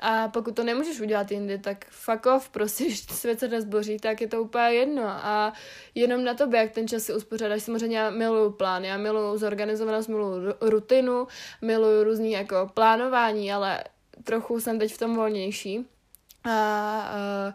[0.03, 4.21] a pokud to nemůžeš udělat jindy, tak fuck off, prostě, když svět se nezboří, tak
[4.21, 5.03] je to úplně jedno.
[5.07, 5.53] A
[5.95, 7.63] jenom na tobě, jak ten čas si uspořádáš.
[7.63, 11.27] Samozřejmě já miluju plán, já miluju zorganizovanost, miluju rutinu,
[11.61, 13.83] miluju různý jako plánování, ale
[14.23, 15.85] trochu jsem teď v tom volnější.
[16.49, 17.15] A
[17.47, 17.53] uh,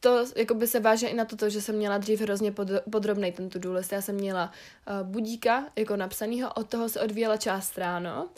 [0.00, 3.32] to jako by se váže i na to, že jsem měla dřív hrozně pod, podrobný
[3.32, 3.92] ten to-do list.
[3.92, 4.52] Já jsem měla
[5.00, 8.28] uh, budíka jako napsanýho, od toho se odvíjela část ráno,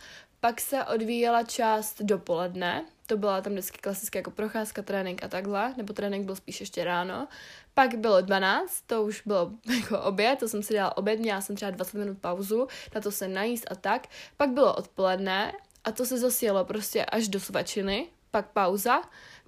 [0.41, 5.75] pak se odvíjela část dopoledne, to byla tam vždycky klasická jako procházka, trénink a takhle,
[5.77, 7.29] nebo trénink byl spíš ještě ráno.
[7.75, 11.57] Pak bylo 12, to už bylo jako oběd, to jsem si dělala oběd, měla jsem
[11.57, 14.07] třeba 20 minut pauzu, na to se najíst a tak.
[14.37, 15.53] Pak bylo odpoledne
[15.85, 19.03] a to se zasílo prostě až do svačiny, pak pauza,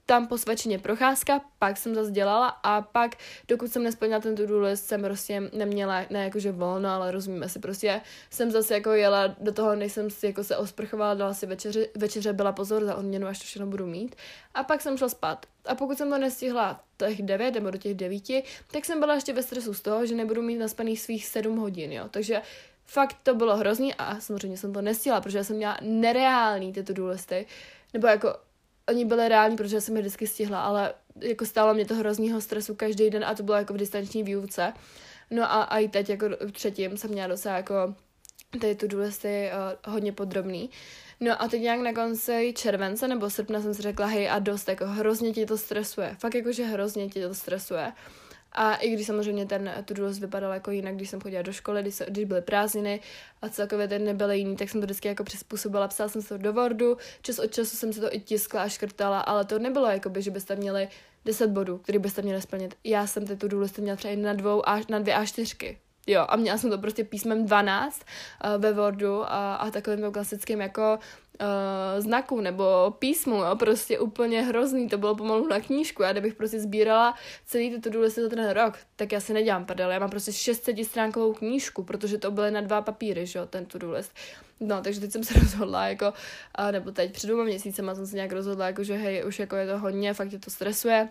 [0.08, 3.16] tam po svačině procházka, pak jsem zase dělala a pak,
[3.48, 7.58] dokud jsem nesplnila ten to-do list, jsem prostě neměla, ne jakože volno, ale rozumíme si,
[7.58, 11.46] prostě jsem zase jako jela do toho, než jsem si jako se osprchovala, dala si
[11.46, 14.16] večeři, večeře byla pozor za odměnu, až to všechno budu mít.
[14.54, 15.46] A pak jsem šla spát.
[15.66, 18.22] A pokud jsem to nestihla těch 9 nebo do těch 9,
[18.72, 21.92] tak jsem byla ještě ve stresu z toho, že nebudu mít naspaných svých 7 hodin,
[21.92, 22.04] jo.
[22.10, 22.42] Takže
[22.86, 27.46] fakt to bylo hrozný a samozřejmě jsem to nestihla, protože jsem měla nereální tyto důlisty.
[27.94, 28.47] Nebo jako
[28.88, 32.74] oni byly reální, protože jsem je vždycky stihla, ale jako stálo mě to hroznýho stresu
[32.74, 34.72] každý den a to bylo jako v distanční výuce.
[35.30, 37.94] No a, i teď jako třetím jsem měla docela jako
[38.60, 39.50] tady tu důležité
[39.86, 40.70] uh, hodně podrobný.
[41.20, 44.68] No a teď nějak na konci července nebo srpna jsem si řekla, hej a dost,
[44.68, 46.16] jako hrozně ti to stresuje.
[46.18, 47.92] Fakt jako, že hrozně ti to stresuje.
[48.60, 52.02] A i když samozřejmě ten to vypadal jako jinak, když jsem chodila do školy, když,
[52.08, 53.00] když byly prázdniny
[53.42, 56.38] a celkově ten nebyl jiný, tak jsem to vždycky jako přizpůsobila, psala jsem se to
[56.38, 59.86] do Wordu, čas od času jsem se to i tiskla a škrtala, ale to nebylo
[59.86, 60.88] jako by, že byste měli
[61.24, 62.74] 10 bodů, který byste měli splnit.
[62.84, 65.78] Já jsem ty to listy měla třeba na, dvou a, na dvě a čtyřky.
[66.08, 68.02] Jo, a měla jsem to prostě písmem 12
[68.44, 70.98] uh, ve Wordu a, a takovým klasickým jako
[71.40, 76.34] uh, znaku nebo písmu, jo, prostě úplně hrozný, to bylo pomalu na knížku, já kdybych
[76.34, 77.14] prostě sbírala
[77.46, 80.76] celý ty to za ten rok, tak já si nedělám prdel, já mám prostě 600
[80.84, 84.12] stránkovou knížku, protože to byly na dva papíry, že jo, ten to list.
[84.60, 86.12] No, takže teď jsem se rozhodla, jako,
[86.58, 89.56] uh, nebo teď před dvěma měsícema jsem se nějak rozhodla, jako, že hej, už jako
[89.56, 91.08] je to hodně, fakt je to stresuje,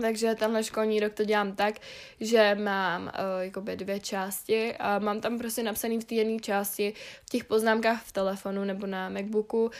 [0.00, 1.74] takže tenhle školní rok to dělám tak,
[2.20, 6.94] že mám uh, jakoby dvě části a mám tam prostě napsaný v té jedné části
[7.26, 9.70] v těch poznámkách v telefonu nebo na Macbooku uh,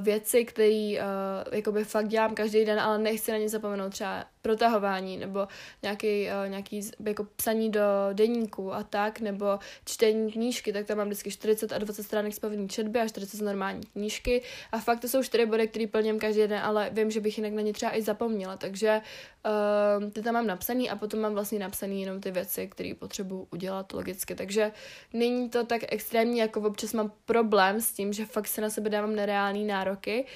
[0.00, 5.16] věci, které uh, jakoby fakt dělám každý den, ale nechci na ně zapomenout třeba protahování
[5.16, 5.48] nebo
[5.82, 7.80] nějaký, uh, nějaký jako psaní do
[8.12, 12.68] deníku a tak, nebo čtení knížky, tak tam mám vždycky 40 a 20 stránek povinný
[12.68, 14.42] četby a 40 z normální knížky.
[14.72, 17.52] A fakt to jsou čtyři body, které plním každý den, ale vím, že bych jinak
[17.52, 19.00] na ně třeba i zapomněla, takže
[19.46, 19.49] uh,
[20.12, 23.92] ty tam mám napsaný a potom mám vlastně napsaný jenom ty věci, které potřebuji udělat
[23.92, 24.72] logicky, takže
[25.12, 28.90] není to tak extrémní, jako občas mám problém s tím, že fakt se na sebe
[28.90, 30.26] dávám nereální nároky,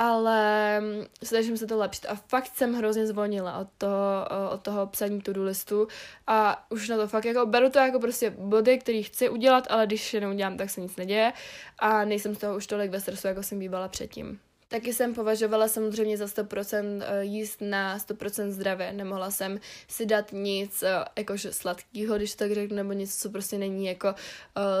[0.00, 2.06] ale mm, snažím se to lepšit.
[2.06, 5.88] A fakt jsem hrozně zvolnila od toho, od toho psaní to-do listu.
[6.26, 9.86] A už na to fakt jako beru to jako prostě body, který chci udělat, ale
[9.86, 11.32] když je neudělám, tak se nic neděje.
[11.78, 14.40] A nejsem z toho už tolik ve stresu, jako jsem bývala předtím.
[14.70, 18.92] Taky jsem považovala samozřejmě za 100% eh, jíst na 100% zdravě.
[18.92, 23.58] Nemohla jsem si dát nic eh, jakože sladkého, když tak řeknu, nebo něco, co prostě
[23.58, 24.14] není jako uh,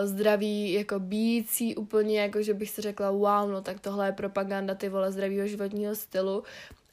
[0.04, 4.74] zdravý, jako bíjící úplně, jako že bych si řekla, wow, no tak tohle je propaganda
[4.74, 6.42] ty vole zdravého životního stylu.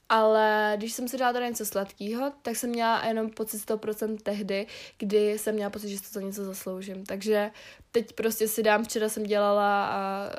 [0.10, 4.67] Ale když jsem si dala tady něco sladkého, tak jsem měla jenom pocit 100% tehdy,
[4.98, 7.06] kdy jsem měla pocit, že to za něco zasloužím.
[7.06, 7.52] Takže
[7.91, 10.30] teď prostě si dám, včera jsem dělala a, a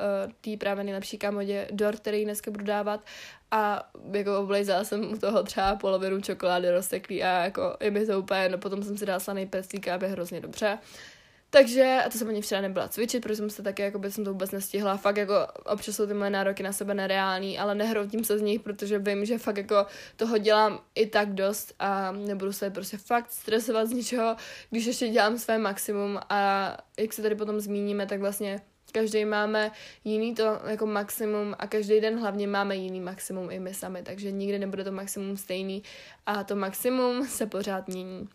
[0.41, 3.05] tý právě nejlepší kamodě dort, který dneska budu dávat
[3.51, 8.21] a jako oblejzala jsem u toho třeba polovinu čokolády rozteklý a jako je mi to
[8.21, 10.79] úplně, no potom jsem si dala slaný peclík a je hrozně dobře.
[11.51, 14.33] Takže, a to jsem ani včera nebyla cvičit, protože jsem se taky, jako jsem to
[14.33, 14.97] vůbec nestihla.
[14.97, 15.35] Fakt jako
[15.65, 19.25] občas jsou ty moje nároky na sebe nereální, ale nehroutím se z nich, protože vím,
[19.25, 23.93] že fakt jako toho dělám i tak dost a nebudu se prostě fakt stresovat z
[23.93, 24.37] ničeho,
[24.71, 28.61] když ještě dělám své maximum a jak se tady potom zmíníme, tak vlastně
[28.93, 29.71] každý máme
[30.05, 34.31] jiný to jako maximum a každý den hlavně máme jiný maximum i my sami, takže
[34.31, 35.83] nikdy nebude to maximum stejný
[36.27, 38.29] a to maximum se pořád mění.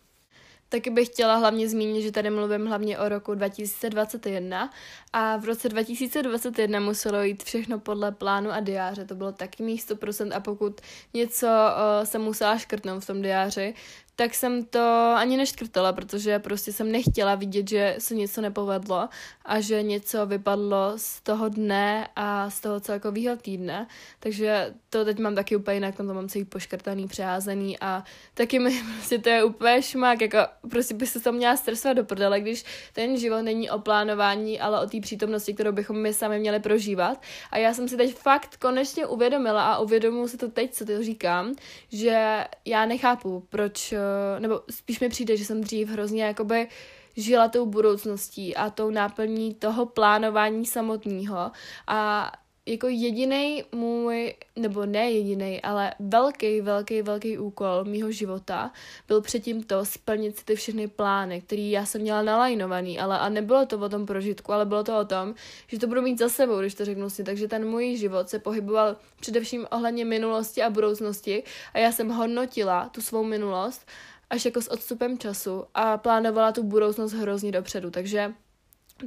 [0.74, 4.70] Taky bych chtěla hlavně zmínit, že tady mluvím hlavně o roku 2021
[5.12, 9.04] a v roce 2021 muselo jít všechno podle plánu a diáře.
[9.04, 10.80] To bylo taky mých 100% a pokud
[11.14, 13.74] něco uh, jsem musela škrtnout v tom diáři,
[14.16, 19.08] tak jsem to ani neškrtala, protože prostě jsem nechtěla vidět, že se něco nepovedlo
[19.44, 23.86] a že něco vypadlo z toho dne a z toho celkového týdne.
[24.20, 28.82] Takže to teď mám taky úplně jinak, to mám celý poškrtaný, přeházený a taky mi
[28.96, 30.38] prostě to je úplně šmák, jako
[30.70, 34.80] prostě by se to měla stresovat do prdele, když ten život není o plánování, ale
[34.80, 37.22] o té přítomnosti, kterou bychom my sami měli prožívat.
[37.50, 41.02] A já jsem si teď fakt konečně uvědomila a uvědomuji si to teď, co to
[41.02, 41.54] říkám,
[41.92, 43.94] že já nechápu, proč
[44.38, 46.68] nebo spíš mi přijde, že jsem dřív hrozně jakoby
[47.16, 51.50] žila tou budoucností a tou náplní toho plánování samotného.
[51.86, 52.32] A
[52.66, 58.72] jako jediný můj, nebo ne jediný, ale velký, velký, velký úkol mýho života
[59.08, 63.28] byl předtím to splnit si ty všechny plány, které já jsem měla nalajnovaný, ale a
[63.28, 65.34] nebylo to o tom prožitku, ale bylo to o tom,
[65.66, 67.24] že to budu mít za sebou, když to řeknu si.
[67.24, 71.42] Takže ten můj život se pohyboval především ohledně minulosti a budoucnosti
[71.74, 73.86] a já jsem hodnotila tu svou minulost
[74.30, 78.32] až jako s odstupem času a plánovala tu budoucnost hrozně dopředu, takže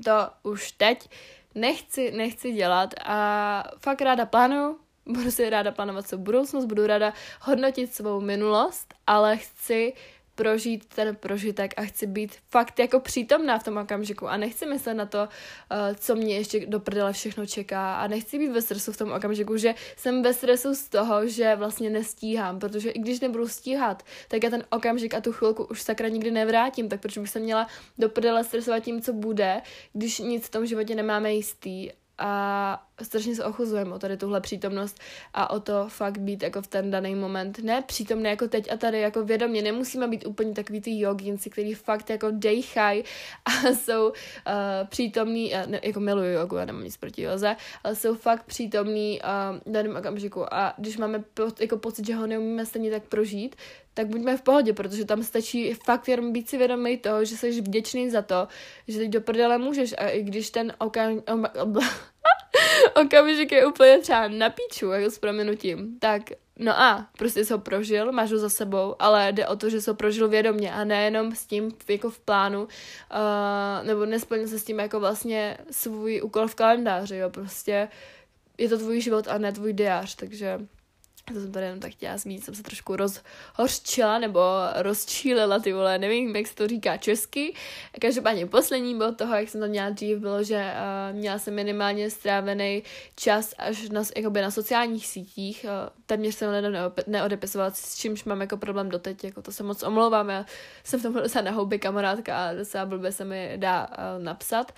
[0.03, 0.11] to
[0.43, 1.09] už teď
[1.57, 7.13] nechci, nechci dělat a fakt ráda plánuju, budu si ráda plánovat svou budoucnost, budu ráda
[7.41, 9.93] hodnotit svou minulost, ale chci
[10.37, 14.93] prožít ten prožitek a chci být fakt jako přítomná v tom okamžiku a nechci myslet
[14.93, 18.91] na to, uh, co mě ještě do prdele všechno čeká a nechci být ve stresu
[18.91, 23.19] v tom okamžiku, že jsem ve stresu z toho, že vlastně nestíhám, protože i když
[23.19, 27.17] nebudu stíhat, tak já ten okamžik a tu chvilku už sakra nikdy nevrátím, tak proč
[27.17, 29.61] bych se měla do prdele stresovat tím, co bude,
[29.93, 34.99] když nic v tom životě nemáme jistý a strašně se ochuzujeme o tady tuhle přítomnost
[35.33, 37.59] a o to fakt být jako v ten daný moment.
[37.59, 41.73] Ne přítomné jako teď a tady jako vědomě, nemusíme být úplně takový ty joginci, který
[41.73, 43.03] fakt jako dejchají
[43.45, 44.13] a jsou uh,
[44.89, 49.19] přítomní, uh, ne, jako miluju jogu, já nemám nic proti joze, ale jsou fakt přítomní
[49.21, 53.03] uh, v daném okamžiku a když máme po, jako pocit, že ho neumíme stejně tak
[53.03, 53.55] prožít,
[53.97, 57.61] tak buďme v pohodě, protože tam stačí fakt jenom být si vědomý toho, že jsi
[57.61, 58.47] vděčný za to,
[58.87, 61.21] že teď do prdele můžeš a i když ten okam...
[63.01, 66.21] okamžik je úplně třeba na píču, jako s proměnutím, tak
[66.59, 69.81] no a prostě jsi ho prožil, máš ho za sebou, ale jde o to, že
[69.81, 74.59] jsi ho prožil vědomě a nejenom s tím jako v plánu, uh, nebo nesplnil se
[74.59, 77.87] s tím jako vlastně svůj úkol v kalendáři, jo, prostě
[78.57, 80.59] je to tvůj život a ne tvůj diář, takže
[81.33, 84.41] to jsem tady jenom tak chtěla zmínit, jsem se trošku rozhořčila nebo
[84.75, 87.53] rozčílila, ty vole, nevím, jak se to říká česky.
[88.01, 92.09] Každopádně poslední bod toho, jak jsem to měla dřív, bylo, že uh, měla jsem minimálně
[92.09, 92.83] strávený
[93.15, 95.65] čas až na, jakoby na sociálních sítích.
[95.65, 96.49] Uh, téměř jsem
[97.07, 100.45] neodepisovala, s čímž mám jako problém doteď, jako to se moc omlouvám, já
[100.83, 104.71] jsem v tom docela na houby kamarádka a docela blbě se mi dá uh, napsat.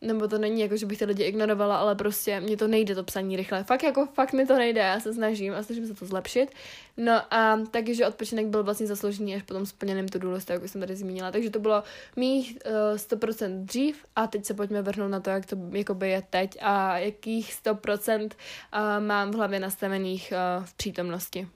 [0.00, 3.04] Nebo to není jako, že bych ty lidi ignorovala, ale prostě mě to nejde to
[3.04, 3.64] psaní rychle.
[3.64, 6.50] Fakt jako, fakt mi to nejde, já se snažím a snažím se to zlepšit.
[6.96, 10.80] No a taky, že odpočinek byl vlastně zasloužený až potom splněným to důležité, jak jsem
[10.80, 11.30] tady zmínila.
[11.30, 11.82] Takže to bylo
[12.16, 16.10] mých uh, eh, 100% dřív a teď se pojďme vrhnout na to, jak to jakoby
[16.10, 21.48] je teď a jakých 100% uh, mám v hlavě nastavených uh, v přítomnosti.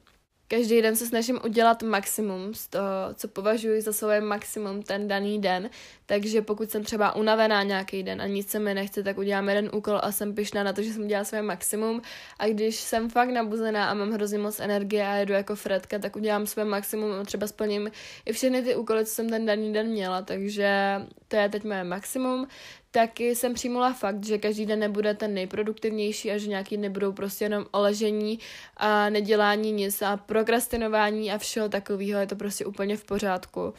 [0.50, 2.84] Každý den se snažím udělat maximum z toho,
[3.14, 5.70] co považuji za svoje maximum ten daný den,
[6.06, 9.70] takže pokud jsem třeba unavená nějaký den a nic se mi nechce, tak udělám jeden
[9.74, 12.02] úkol a jsem pyšná na to, že jsem udělala své maximum.
[12.38, 16.16] A když jsem fakt nabuzená a mám hrozně moc energie a jedu jako Fredka, tak
[16.16, 17.90] udělám své maximum a třeba splním
[18.26, 21.84] i všechny ty úkoly, co jsem ten daný den měla, takže to je teď moje
[21.84, 22.46] maximum
[22.90, 27.44] taky jsem přijmula fakt, že každý den nebude ten nejproduktivnější a že nějaký nebudou prostě
[27.44, 28.38] jenom oležení
[28.76, 33.74] a nedělání nic a prokrastinování a všeho takového, je to prostě úplně v pořádku.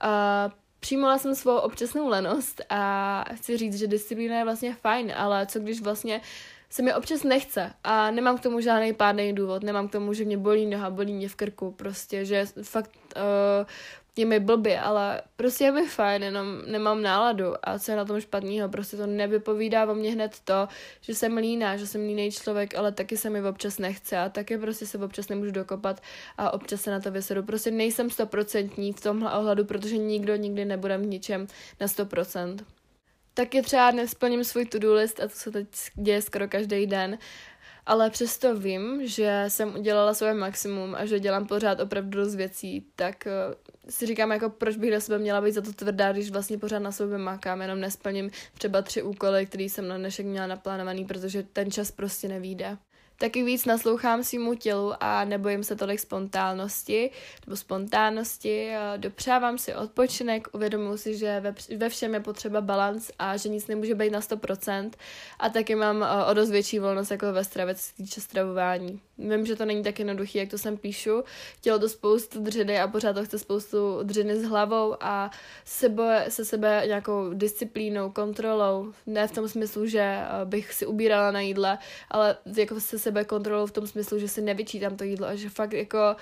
[0.00, 5.46] A Přijmula jsem svou občasnou lenost a chci říct, že disciplína je vlastně fajn, ale
[5.46, 6.20] co když vlastně
[6.70, 10.24] se mi občas nechce a nemám k tomu žádný pádný důvod, nemám k tomu, že
[10.24, 13.66] mě bolí noha, bolí mě v krku, prostě, že fakt uh,
[14.20, 18.04] je mi blbě, ale prostě je mi fajn, jenom nemám náladu a co je na
[18.04, 20.68] tom špatného, prostě to nevypovídá o mě hned to,
[21.00, 24.58] že jsem líná, že jsem líný člověk, ale taky se mi občas nechce a taky
[24.58, 26.00] prostě se občas nemůžu dokopat
[26.38, 27.42] a občas se na to vysedu.
[27.42, 31.46] Prostě nejsem stoprocentní v tomhle ohledu, protože nikdo nikdy nebude v ničem
[31.80, 32.56] na 100%.
[33.34, 37.18] Taky třeba nesplním svůj to-do list a to se teď děje skoro každý den
[37.86, 42.86] ale přesto vím, že jsem udělala své maximum a že dělám pořád opravdu dost věcí,
[42.96, 43.54] tak uh,
[43.90, 46.78] si říkám, jako proč bych na sebe měla být za to tvrdá, když vlastně pořád
[46.78, 51.42] na sebe makám, jenom nesplním třeba tři úkoly, které jsem na dnešek měla naplánovaný, protože
[51.42, 52.78] ten čas prostě nevíde.
[53.20, 57.10] Taky víc naslouchám svýmu tělu a nebojím se tolik spontánnosti
[57.46, 58.72] nebo spontánnosti.
[58.96, 61.42] Dopřávám si odpočinek, uvědomuji si, že
[61.76, 64.90] ve, všem je potřeba balans a že nic nemůže být na 100%.
[65.38, 69.00] A taky mám o dost větší volnost jako ve stravě, co se týče stravování.
[69.18, 71.24] Vím, že to není tak jednoduché, jak to sem píšu.
[71.60, 75.30] Tělo to spoustu dřiny a pořád to chce spoustu dřiny s hlavou a
[75.64, 78.92] sebe, se sebe nějakou disciplínou, kontrolou.
[79.06, 81.78] Ne v tom smyslu, že bych si ubírala na jídle,
[82.10, 85.48] ale jako se sebe kontrolou v tom smyslu, že si nevyčítám to jídlo a že
[85.48, 86.16] fakt jako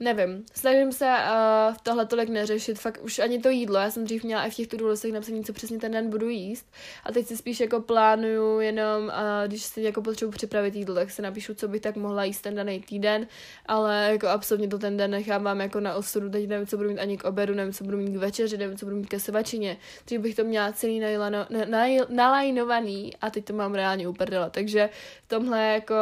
[0.00, 4.24] Nevím, snažím se uh, tohle tolik neřešit, fakt už ani to jídlo, já jsem dřív
[4.24, 6.66] měla i v těch to listech napsaný, co přesně ten den budu jíst.
[7.04, 9.12] A teď si spíš jako plánuju jenom, uh,
[9.46, 12.54] když si jako potřebuji připravit jídlo, tak si napíšu, co bych tak mohla jíst ten
[12.54, 13.26] daný týden,
[13.66, 16.98] ale jako absolutně to ten den nechávám jako na osudu, teď nevím, co budu mít
[16.98, 19.76] ani k obedu, nevím, co budu mít k večeři, nevím, co budu mít ke svačině,
[20.06, 24.90] dřív bych to měla celý najlano, na, nalajnovaný a teď to mám reálně uprdela, takže
[25.24, 25.94] v tomhle jako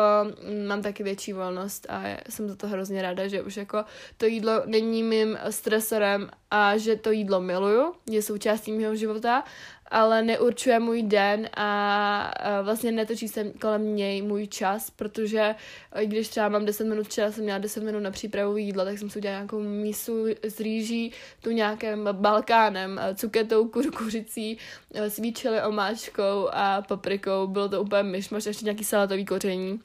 [0.48, 3.83] mm, mám taky větší volnost a jsem za to hrozně ráda, že už jako
[4.16, 9.44] to jídlo není mým stresorem a že to jídlo miluju, je součástí mého života,
[9.88, 15.54] ale neurčuje můj den a, vlastně netočí se kolem něj můj čas, protože
[16.00, 18.98] i když třeba mám 10 minut, včera jsem měla 10 minut na přípravu jídla, tak
[18.98, 24.58] jsem si udělala nějakou mísu z rýží, tu nějakým balkánem, cuketou, kurkuřicí,
[24.94, 29.80] s čili omáčkou a paprikou, bylo to úplně myšmaš, ještě nějaký salatový koření.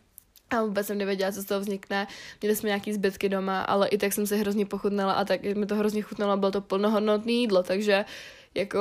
[0.49, 2.07] A vůbec jsem nevěděla, co z toho vznikne.
[2.41, 5.65] Měli jsme nějaký zbytky doma, ale i tak jsem se hrozně pochutnala a tak mi
[5.65, 8.05] to hrozně chutnalo, bylo to plnohodnotné jídlo, takže
[8.55, 8.79] jako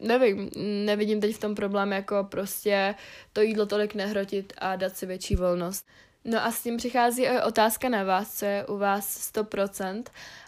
[0.00, 0.50] nevím,
[0.84, 2.94] nevidím teď v tom problém jako prostě
[3.32, 5.86] to jídlo tolik nehrotit a dát si větší volnost.
[6.28, 10.02] No a s tím přichází otázka na vás, co je u vás 100%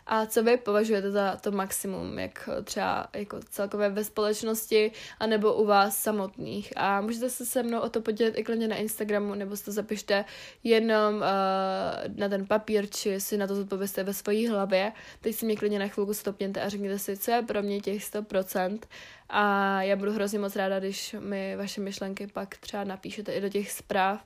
[0.07, 5.67] a co vy považujete za to maximum, jak třeba jako celkové ve společnosti, anebo u
[5.67, 6.73] vás samotných.
[6.77, 9.73] A můžete se se mnou o to podělit i klidně na Instagramu, nebo si to
[9.73, 10.25] zapište
[10.65, 11.23] jenom uh,
[12.17, 14.93] na ten papír, či si na to zodpověste ve své hlavě.
[15.21, 18.03] Teď si mě klidně na chvilku stopněte a řekněte si, co je pro mě těch
[18.13, 18.79] 100%.
[19.29, 23.49] A já budu hrozně moc ráda, když mi vaše myšlenky pak třeba napíšete i do
[23.49, 24.25] těch zpráv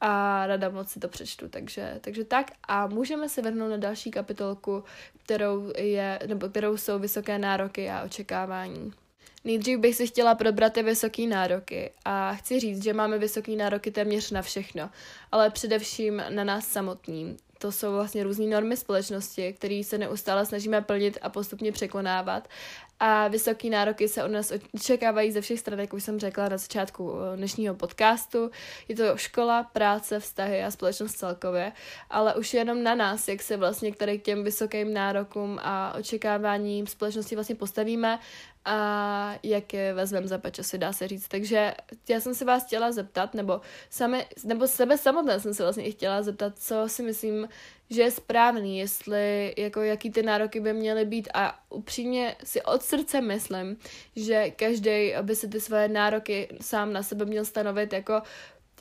[0.00, 4.10] a rada moc si to přečtu, takže, takže tak a můžeme se vrhnout na další
[4.10, 4.84] kapitolku,
[5.24, 8.92] kterou, je, nebo kterou jsou vysoké nároky a očekávání.
[9.44, 13.90] Nejdřív bych si chtěla probrat ty vysoké nároky a chci říct, že máme vysoké nároky
[13.90, 14.90] téměř na všechno,
[15.32, 20.82] ale především na nás samotný to jsou vlastně různé normy společnosti, které se neustále snažíme
[20.82, 22.48] plnit a postupně překonávat.
[23.00, 26.56] A vysoké nároky se od nás očekávají ze všech stran, jak už jsem řekla na
[26.56, 28.50] začátku eh, dnešního podcastu.
[28.88, 31.72] Je to škola, práce, vztahy a společnost celkově,
[32.10, 37.34] ale už jenom na nás, jak se vlastně k těm vysokým nárokům a očekáváním společnosti
[37.34, 38.18] vlastně postavíme
[38.68, 41.28] a jak je vezmeme za si dá se říct.
[41.28, 41.74] Takže
[42.08, 45.92] já jsem se vás chtěla zeptat, nebo, sami, nebo sebe samotné jsem se vlastně i
[45.92, 47.48] chtěla zeptat, co si myslím,
[47.90, 52.82] že je správný, jestli, jako jaký ty nároky by měly být a upřímně si od
[52.82, 53.76] srdce myslím,
[54.16, 58.22] že každý by si ty svoje nároky sám na sebe měl stanovit jako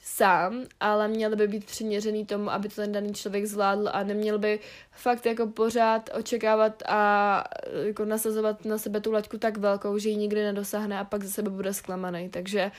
[0.01, 4.39] sám, ale měl by být přiměřený tomu, aby to ten daný člověk zvládl a neměl
[4.39, 4.59] by
[4.91, 7.43] fakt jako pořád očekávat a
[7.85, 11.31] jako nasazovat na sebe tu laťku tak velkou, že ji nikdy nedosáhne a pak ze
[11.31, 12.29] sebe bude zklamaný.
[12.29, 12.71] Takže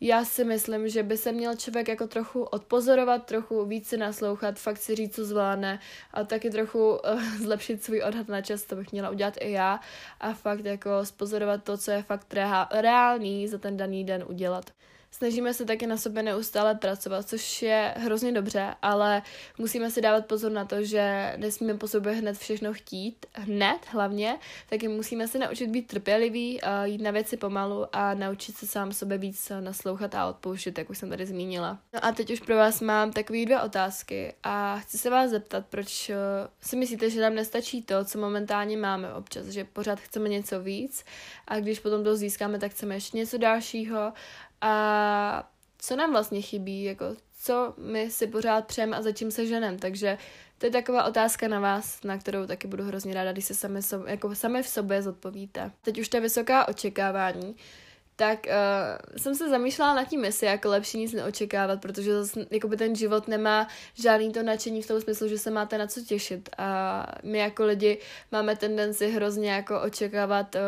[0.00, 4.76] já si myslím, že by se měl člověk jako trochu odpozorovat, trochu více naslouchat, fakt
[4.78, 5.78] si říct, co zvládne
[6.12, 9.80] a taky trochu uh, zlepšit svůj odhad na čas, to bych měla udělat i já
[10.20, 12.34] a fakt jako spozorovat to, co je fakt
[12.70, 14.70] reálný za ten daný den udělat.
[15.16, 19.22] Snažíme se taky na sobě neustále pracovat, což je hrozně dobře, ale
[19.58, 24.38] musíme si dávat pozor na to, že nesmíme po sobě hned všechno chtít, hned hlavně,
[24.70, 29.18] taky musíme se naučit být trpěliví, jít na věci pomalu a naučit se sám sobě
[29.18, 31.78] víc naslouchat a odpouštět, jak už jsem tady zmínila.
[31.92, 35.66] No a teď už pro vás mám takové dvě otázky a chci se vás zeptat,
[35.70, 36.16] proč eh,
[36.60, 41.04] si myslíte, že nám nestačí to, co momentálně máme občas, že pořád chceme něco víc
[41.48, 44.12] a když potom to získáme, tak chceme ještě něco dalšího
[44.64, 47.04] a co nám vlastně chybí, jako
[47.40, 50.18] co my si pořád přejeme a za čím se ženem, takže
[50.58, 53.82] to je taková otázka na vás, na kterou taky budu hrozně ráda, když se sami,
[53.82, 55.70] so, jako sami v sobě zodpovíte.
[55.82, 57.56] Teď už to je vysoká očekávání,
[58.16, 62.76] tak uh, jsem se zamýšlela nad tím, jestli jako lepší nic neočekávat, protože zase, by
[62.76, 66.48] ten život nemá žádný to nadšení v tom smyslu, že se máte na co těšit.
[66.58, 67.98] A my jako lidi
[68.32, 70.60] máme tendenci hrozně jako očekávat uh,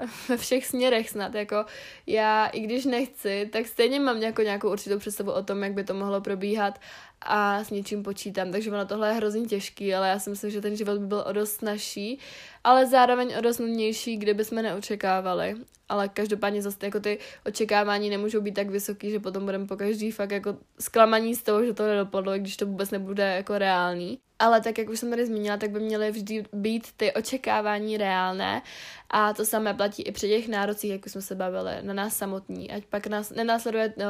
[0.28, 1.64] ve všech směrech snad, jako
[2.06, 5.84] já, i když nechci, tak stejně mám jako nějakou určitou představu o tom, jak by
[5.84, 6.80] to mohlo probíhat
[7.22, 10.60] a s něčím počítám, takže ono tohle je hrozně těžký, ale já si myslím, že
[10.60, 12.18] ten život by byl o dost snažší,
[12.64, 15.56] ale zároveň o dost nudnější, kdyby jsme neočekávali.
[15.88, 20.10] Ale každopádně zase jako ty očekávání nemůžou být tak vysoký, že potom budeme po každý
[20.10, 24.18] fakt jako zklamaní z toho, že to nedopadlo, když to vůbec nebude jako reálný.
[24.38, 28.62] Ale tak, jak už jsem tady zmínila, tak by měly vždy být ty očekávání reálné
[29.10, 32.16] a to samé platí i při těch nárocích, jak už jsme se bavili, na nás
[32.16, 32.70] samotní.
[32.70, 34.04] Ať pak nás nenásleduje uh,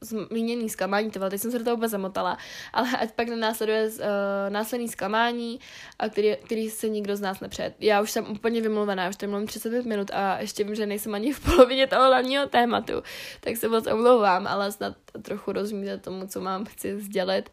[0.00, 2.38] zmíněný zklamání, teď jsem se do toho vůbec zamotala,
[2.72, 4.04] ale ať pak nenásleduje uh,
[4.48, 5.60] následný zklamání,
[5.98, 7.74] a který, který se nikdo z nás nepřeje.
[7.80, 11.14] Já už jsem úplně vymluvená, už tady mluvím 35 minut a ještě vím, že nejsem
[11.14, 13.02] ani v polovině toho hlavního tématu,
[13.40, 17.50] tak se moc omlouvám, ale snad trochu rozumíte tomu, co mám chci sdělit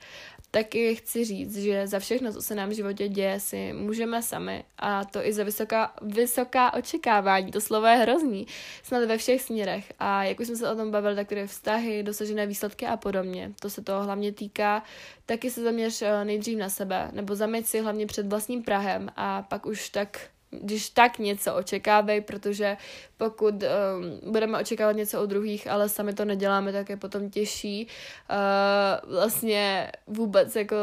[0.51, 4.63] taky chci říct, že za všechno, co se nám v životě děje, si můžeme sami
[4.77, 7.51] a to i za vysoká, vysoká očekávání.
[7.51, 8.47] To slovo je hrozný,
[8.83, 9.93] snad ve všech směrech.
[9.99, 13.51] A jak už jsme se o tom bavili, tak tedy vztahy, dosažené výsledky a podobně.
[13.59, 14.83] To se toho hlavně týká.
[15.25, 19.41] Taky se zaměř eh, nejdřív na sebe, nebo zaměř si hlavně před vlastním Prahem a
[19.41, 22.77] pak už tak když tak něco očekávej, protože
[23.17, 27.87] pokud um, budeme očekávat něco od druhých, ale sami to neděláme, tak je potom těžší
[28.29, 30.75] uh, vlastně vůbec jako,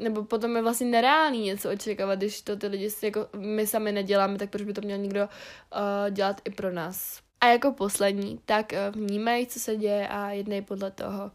[0.00, 4.38] nebo potom je vlastně nereálný něco očekávat, když to ty lidi jako my sami neděláme,
[4.38, 7.20] tak proč by to měl někdo uh, dělat i pro nás.
[7.40, 11.30] A jako poslední, tak uh, vnímej, co se děje a jednej podle toho.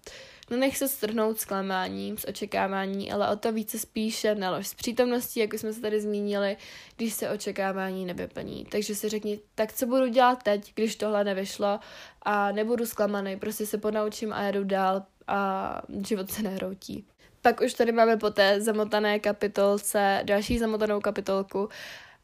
[0.51, 5.39] Uh, No se strhnout zklamáním, z očekávání, ale o to více spíše nalož s přítomností,
[5.39, 6.57] jako jsme se tady zmínili,
[6.97, 8.65] když se očekávání nevyplní.
[8.65, 11.79] Takže si řekni, tak co budu dělat teď, když tohle nevyšlo
[12.21, 17.05] a nebudu zklamaný, prostě se ponaučím a jedu dál a život se nehroutí.
[17.41, 21.69] Pak už tady máme po té zamotané kapitolce další zamotanou kapitolku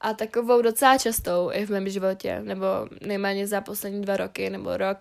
[0.02, 2.66] a takovou docela častou i v mém životě, nebo
[3.02, 4.98] nejméně za poslední dva roky nebo rok,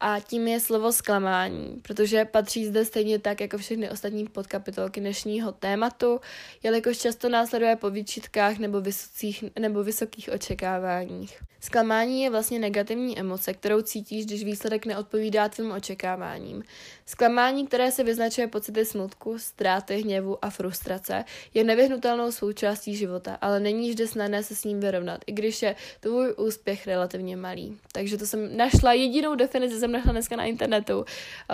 [0.00, 5.52] a tím je slovo zklamání, protože patří zde stejně tak jako všechny ostatní podkapitolky dnešního
[5.52, 6.20] tématu,
[6.62, 11.42] jelikož často následuje po výčitkách nebo, vysokých, nebo vysokých očekáváních.
[11.66, 16.64] Zklamání je vlastně negativní emoce, kterou cítíš, když výsledek neodpovídá tvým očekáváním.
[17.06, 23.60] Zklamání, které se vyznačuje pocity smutku, ztráty, hněvu a frustrace, je nevyhnutelnou součástí života, ale
[23.60, 27.78] není vždy snadné se s ním vyrovnat, i když je tvůj úspěch relativně malý.
[27.92, 31.04] Takže to jsem našla jedinou definici, jsem našla dneska na internetu.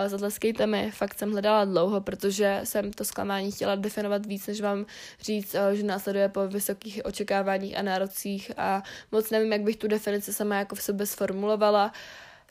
[0.07, 4.85] Zatleskejte mi, fakt jsem hledala dlouho, protože jsem to zklamání chtěla definovat víc, než vám
[5.21, 9.87] říct, že následuje po vysokých očekáváních a nárocích a moc nevím, jak bych tu
[10.33, 11.91] sama jako v sobě sformulovala.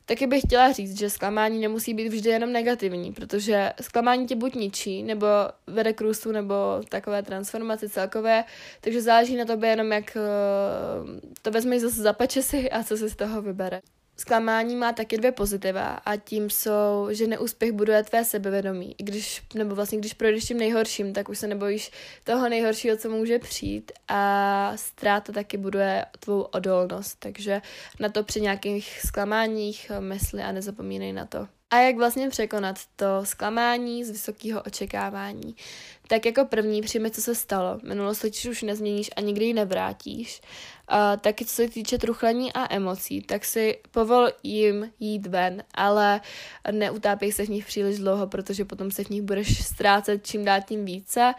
[0.05, 4.55] Taky bych chtěla říct, že zklamání nemusí být vždy jenom negativní, protože zklamání tě buď
[4.55, 5.27] ničí, nebo
[5.67, 6.55] vede k růstu, nebo
[6.89, 8.45] takové transformace celkové,
[8.81, 10.21] takže záleží na tobě jenom, jak eh,
[11.43, 13.81] to vezmeš zase za si a co si z toho vybere.
[14.23, 18.95] Zklamání má taky dvě pozitiva a tím jsou, že neúspěch buduje tvé sebevědomí.
[18.99, 21.91] I když, nebo vlastně když projdeš tím nejhorším, tak už se nebojíš
[22.25, 27.17] toho nejhoršího, co může přijít a ztráta taky buduje tvou odolnost.
[27.19, 27.63] Takže
[28.01, 31.49] na to při nějakých zklamáních mysli a nezapomínej na to.
[31.73, 35.57] A jak vlastně překonat to zklamání z vysokého očekávání?
[36.09, 37.81] Tak jako první přijme, co se stalo.
[37.83, 40.41] Minulost už nezměníš a nikdy ji nevrátíš.
[40.89, 46.21] A taky co se týče truchlení a emocí, tak si povol jim jít ven, ale
[46.71, 50.61] neutápěj se v nich příliš dlouho, protože potom se v nich budeš ztrácet čím dál
[50.69, 51.35] tím více.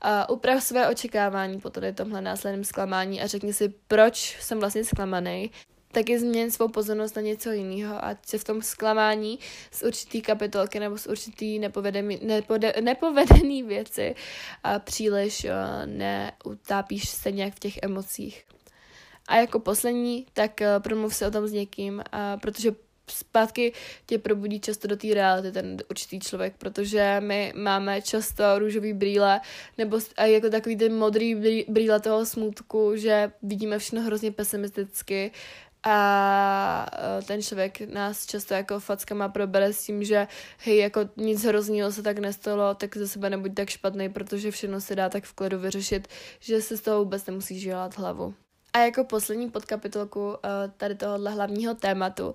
[0.00, 4.84] A uprav své očekávání po tady tomhle následném zklamání a řekni si, proč jsem vlastně
[4.84, 5.50] zklamaný
[5.96, 9.38] taky změň svou pozornost na něco jiného a se v tom zklamání
[9.70, 14.14] z určitý kapitolky nebo z určitý nepovedený, nepode, nepovedený věci
[14.64, 15.50] a příliš uh,
[15.86, 18.44] neutápíš se nějak v těch emocích.
[19.28, 22.72] A jako poslední, tak uh, promluv se o tom s někým, uh, protože
[23.10, 23.72] zpátky
[24.06, 29.40] tě probudí často do té reality ten určitý člověk, protože my máme často růžový brýle
[29.78, 35.30] nebo a jako takový ten modrý brýle toho smutku, že vidíme všechno hrozně pesimisticky
[35.88, 36.86] a
[37.26, 40.28] ten člověk nás často jako fackama probere s tím, že
[40.58, 44.80] hej, jako nic hrozného se tak nestalo, tak ze sebe nebuď tak špatný, protože všechno
[44.80, 46.08] se dá tak v klidu vyřešit,
[46.40, 48.34] že se z toho vůbec nemusíš dělat hlavu.
[48.76, 50.34] A jako poslední podkapitolku uh,
[50.76, 52.34] tady tohohle hlavního tématu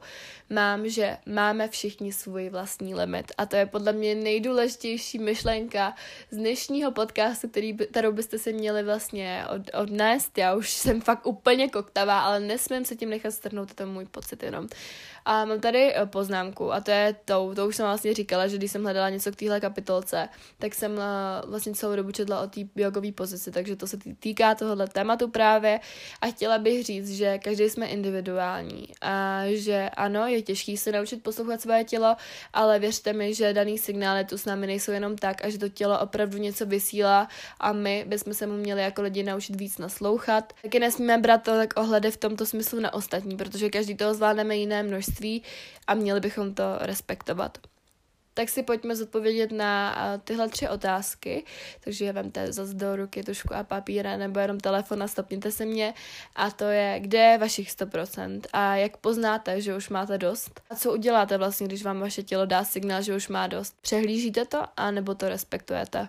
[0.50, 3.32] mám, že máme všichni svůj vlastní limit.
[3.38, 5.96] A to je podle mě nejdůležitější myšlenka
[6.32, 10.38] z dnešního podcastu, který, kterou byste si měli vlastně od, odnést.
[10.38, 14.06] Já už jsem fakt úplně koktavá, ale nesmím se tím nechat strhnout, to je můj
[14.06, 14.68] pocit jenom.
[15.26, 18.58] A mám tady eh, poznámku a to je to, to už jsem vlastně říkala, že
[18.58, 22.48] když jsem hledala něco k téhle kapitolce, tak jsem uh, vlastně celou dobu četla o
[22.48, 25.80] té jogové pozici, takže to se týká tohohle tématu právě
[26.22, 31.24] a chtěla bych říct, že každý jsme individuální a že ano, je těžký se naučit
[31.24, 32.16] poslouchat své tělo,
[32.54, 35.70] ale věřte mi, že daný signály tu s námi nejsou jenom tak a že to
[35.70, 37.28] tělo opravdu něco vysílá
[37.60, 40.54] a my bychom se mu měli jako lidi naučit víc naslouchat.
[40.62, 44.56] Taky nesmíme brát to tak ohledy v tomto smyslu na ostatní, protože každý toho zvládneme
[44.58, 45.11] jiné množství
[45.88, 47.58] a měli bychom to respektovat
[48.34, 51.44] tak si pojďme zodpovědět na tyhle tři otázky.
[51.80, 55.94] Takže vemte zase do ruky tušku a papíra nebo jenom telefon a stopněte se mě.
[56.36, 60.62] A to je, kde je vašich 100% a jak poznáte, že už máte dost.
[60.70, 63.76] A co uděláte vlastně, když vám vaše tělo dá signál, že už má dost.
[63.82, 66.08] Přehlížíte to a nebo to respektujete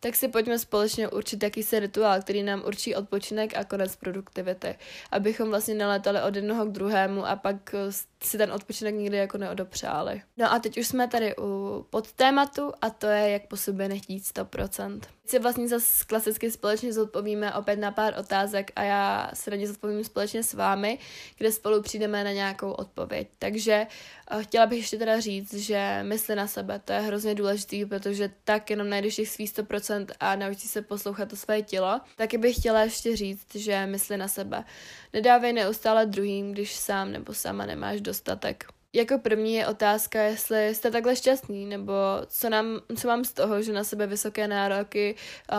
[0.00, 4.78] tak si pojďme společně určit jakýsi rituál, který nám určí odpočinek a konec produktivity,
[5.10, 7.92] abychom vlastně nalétali od jednoho k druhému a pak eh,
[8.22, 10.22] si ten odpočinek nikdy jako neodopřáli.
[10.36, 14.22] No a teď už jsme tady u podtématu a to je, jak po sobě nechtít
[14.24, 19.66] 100% si vlastně zase klasicky společně zodpovíme opět na pár otázek a já se raději
[19.66, 20.98] zodpovím společně s vámi,
[21.38, 23.28] kde spolu přijdeme na nějakou odpověď.
[23.38, 23.86] Takže
[24.34, 28.30] uh, chtěla bych ještě teda říct, že mysli na sebe, to je hrozně důležitý, protože
[28.44, 32.00] tak jenom najdeš těch svých 100% a naučíš se poslouchat to své tělo.
[32.16, 34.64] Taky bych chtěla ještě říct, že mysli na sebe.
[35.12, 38.77] Nedávej neustále druhým, když sám nebo sama nemáš dostatek.
[38.92, 41.92] Jako první je otázka, jestli jste takhle šťastný, nebo
[42.26, 45.14] co, nám, co mám z toho, že na sebe vysoké nároky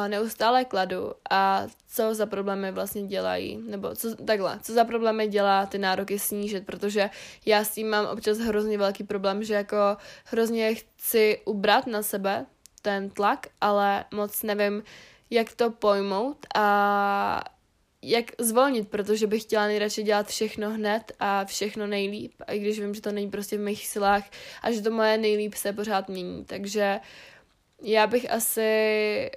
[0.07, 5.65] neustále kladu a co za problémy vlastně dělají, nebo co, takhle, co za problémy dělá
[5.65, 7.09] ty nároky snížit, protože
[7.45, 12.45] já s tím mám občas hrozně velký problém, že jako hrozně chci ubrat na sebe
[12.81, 14.83] ten tlak, ale moc nevím,
[15.29, 17.43] jak to pojmout a
[18.01, 22.93] jak zvolnit, protože bych chtěla nejradši dělat všechno hned a všechno nejlíp, i když vím,
[22.93, 24.23] že to není prostě v mých silách
[24.61, 26.45] a že to moje nejlíp se pořád mění.
[26.45, 26.99] Takže
[27.81, 29.31] já bych asi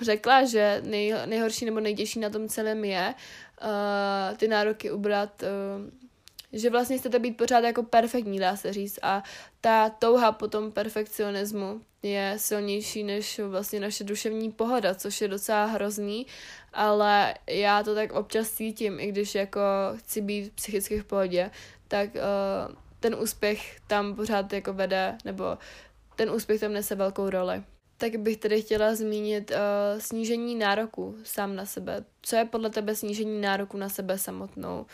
[0.00, 3.14] řekla, že nej, nejhorší nebo nejtěžší na tom celém je
[3.62, 6.02] uh, ty nároky ubrat uh,
[6.52, 8.98] že vlastně chcete být pořád jako perfektní, dá se říct.
[9.02, 9.22] A
[9.60, 15.64] ta touha po tom perfekcionismu je silnější než vlastně naše duševní pohoda, což je docela
[15.64, 16.26] hrozný,
[16.72, 19.60] ale já to tak občas cítím, i když jako
[19.96, 21.50] chci být psychicky v pohodě,
[21.88, 25.58] tak uh, ten úspěch tam pořád jako vede, nebo
[26.16, 27.62] ten úspěch tam nese velkou roli.
[27.96, 32.04] Tak bych tedy chtěla zmínit uh, snížení nároku sám na sebe.
[32.22, 34.86] Co je podle tebe snížení nároku na sebe samotnou?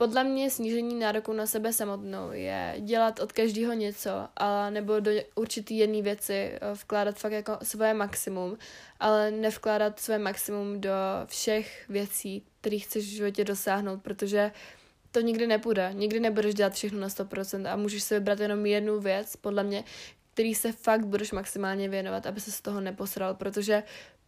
[0.00, 5.10] Podle mě snížení nároku na sebe samotnou je dělat od každého něco, ale nebo do
[5.34, 8.58] určitý jedné věci eh, vkládat fakt jako svoje maximum,
[9.00, 10.90] ale nevkládat svoje maximum do
[11.26, 14.52] všech věcí, které chceš v životě dosáhnout, protože
[15.10, 15.90] to nikdy nepůjde.
[15.92, 19.84] Nikdy nebudeš dělat všechno na 100% a můžeš si vybrat jenom jednu věc, podle mě,
[20.32, 23.82] který se fakt budeš maximálně věnovat, aby se z toho neposral, protože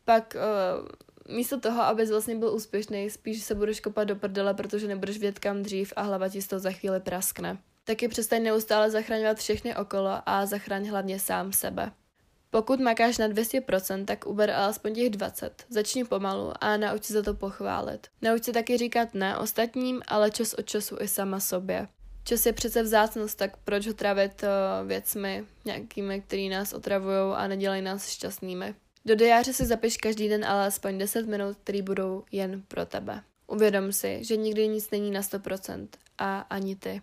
[0.04, 0.88] pak uh,
[1.28, 5.38] místo toho, abys vlastně byl úspěšný, spíš se budeš kopat do prdele, protože nebudeš vědět
[5.38, 7.58] kam dřív a hlava ti z toho za chvíli praskne.
[7.84, 11.92] Taky přestaň neustále zachraňovat všechny okolo a zachraň hlavně sám sebe.
[12.50, 15.64] Pokud makáš na 200%, tak uber alespoň těch 20.
[15.68, 18.06] Začni pomalu a nauč se za to pochválit.
[18.22, 21.88] Nauč se taky říkat ne ostatním, ale čas od času i sama sobě.
[22.24, 27.46] Čas je přece vzácnost, tak proč ho trávit uh, věcmi nějakými, které nás otravují a
[27.46, 28.74] nedělají nás šťastnými.
[29.05, 33.22] Do diáře si zapiš každý den alespoň 10 minut, které budou jen pro tebe.
[33.46, 35.88] Uvědom si, že nikdy nic není na 100%
[36.18, 37.03] a ani ty.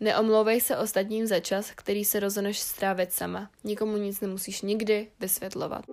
[0.00, 3.50] Neomlouvej se ostatním za čas, který se rozhodneš strávit sama.
[3.64, 5.84] Nikomu nic nemusíš nikdy vysvětlovat.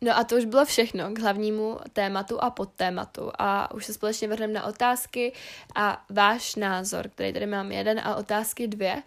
[0.00, 3.30] No a to už bylo všechno k hlavnímu tématu a podtématu.
[3.38, 5.32] A už se společně vrhneme na otázky
[5.74, 9.02] a váš názor, který tady mám jeden a otázky dvě.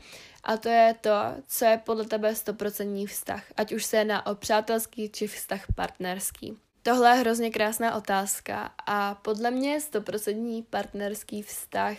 [0.48, 1.12] A to je to,
[1.48, 3.44] co je podle tebe stoprocentní vztah.
[3.58, 6.58] Ať už se jedná o přátelský či vztah partnerský.
[6.88, 11.98] Tohle je hrozně krásná otázka a podle mě stoprocentní partnerský vztah,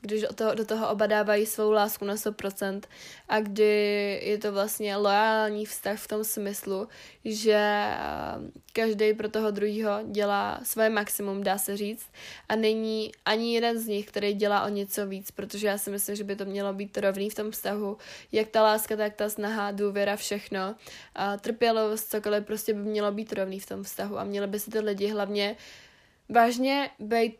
[0.00, 2.80] když do toho, do toho oba dávají svou lásku na 100%
[3.28, 6.88] a kdy je to vlastně loajální vztah v tom smyslu,
[7.24, 7.84] že
[8.72, 12.06] každý pro toho druhého dělá svoje maximum, dá se říct,
[12.48, 16.16] a není ani jeden z nich, který dělá o něco víc, protože já si myslím,
[16.16, 17.96] že by to mělo být rovný v tom vztahu,
[18.32, 20.74] jak ta láska, tak ta snaha, důvěra, všechno,
[21.14, 24.70] a trpělivost, cokoliv prostě by mělo být rovný v tom vztahu a měly by si
[24.70, 25.56] ty lidi hlavně
[26.28, 27.36] vážně být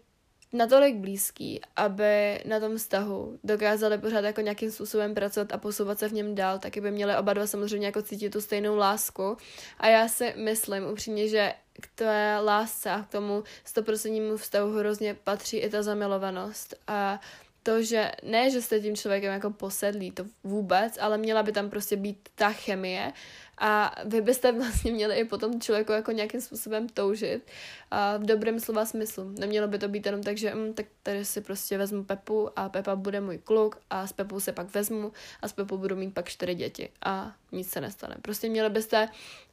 [0.52, 6.08] natolik blízký, aby na tom vztahu dokázali pořád jako nějakým způsobem pracovat a posouvat se
[6.08, 9.36] v něm dál, taky by měli oba dva samozřejmě jako cítit tu stejnou lásku.
[9.78, 15.14] A já si myslím upřímně, že k té lásce a k tomu stoprocentnímu vztahu hrozně
[15.14, 16.74] patří i ta zamilovanost.
[16.86, 17.20] A
[17.62, 21.70] to, že ne, že jste tím člověkem jako posedlí, to vůbec, ale měla by tam
[21.70, 23.12] prostě být ta chemie
[23.58, 27.46] a vy byste vlastně měli i potom člověku jako nějakým způsobem toužit
[27.90, 29.32] a v dobrém slova smyslu.
[29.38, 32.68] Nemělo by to být jenom tak, že hm, tak tady si prostě vezmu Pepu a
[32.68, 36.14] Pepa bude můj kluk a s Pepou se pak vezmu a s Pepou budu mít
[36.14, 38.16] pak čtyři děti a nic se nestane.
[38.22, 39.08] Prostě měli byste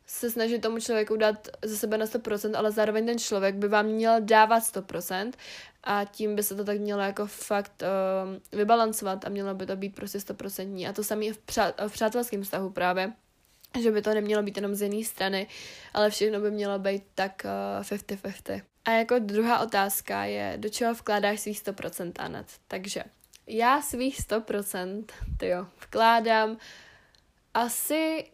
[0.07, 3.85] se snažit tomu člověku dát ze sebe na 100%, ale zároveň ten člověk by vám
[3.85, 5.31] měl dávat 100%
[5.83, 9.75] a tím by se to tak mělo jako fakt uh, vybalancovat a mělo by to
[9.75, 10.89] být prostě 100%.
[10.89, 13.13] A to samé v, přát- v přátelském vztahu právě,
[13.81, 15.47] že by to nemělo být jenom z jedné strany,
[15.93, 17.45] ale všechno by mělo být tak
[17.79, 18.61] uh, 50-50.
[18.85, 22.47] A jako druhá otázka je, do čeho vkládáš svých 100% Anet?
[22.67, 23.03] Takže
[23.47, 25.05] já svých 100%
[25.37, 26.57] tyjo, vkládám
[27.53, 28.25] asi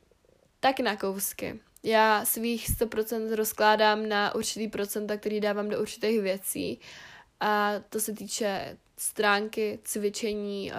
[0.60, 1.60] tak na kousky.
[1.84, 6.80] Já svých 100% rozkládám na určitý procenta, který dávám do určitých věcí.
[7.40, 10.72] A to se týče stránky, cvičení,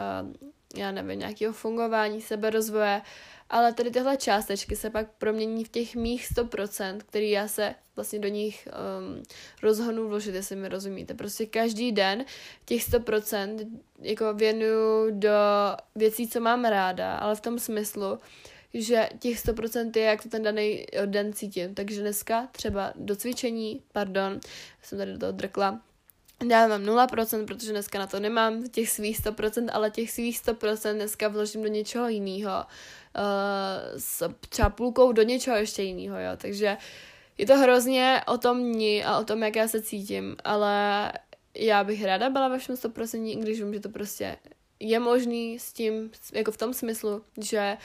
[0.76, 3.02] já nevím, nějakého fungování, seberozvoje,
[3.52, 8.18] ale tady tyhle částečky se pak promění v těch mých 100%, který já se vlastně
[8.18, 9.22] do nich um,
[9.62, 11.14] rozhodnu vložit, jestli mi rozumíte.
[11.14, 12.24] Prostě každý den
[12.64, 13.66] těch 100%
[14.00, 15.30] jako věnuju do
[15.94, 18.18] věcí, co mám ráda, ale v tom smyslu,
[18.74, 21.74] že těch 100% je, jak to ten daný den cítím.
[21.74, 24.40] Takže dneska třeba do cvičení, pardon,
[24.82, 25.80] jsem tady do toho drkla,
[26.48, 31.28] dávám 0%, protože dneska na to nemám těch svých 100%, ale těch svých 100% dneska
[31.28, 32.64] vložím do něčeho jiného.
[33.18, 36.30] Uh, s třeba půlkou do něčeho ještě jiného, jo.
[36.36, 36.76] Takže
[37.38, 41.12] je to hrozně o tom ní a o tom, jak já se cítím, ale
[41.54, 44.36] já bych ráda byla ve všem 100%, když vím, že to prostě
[44.80, 47.76] je možný s tím, jako v tom smyslu, že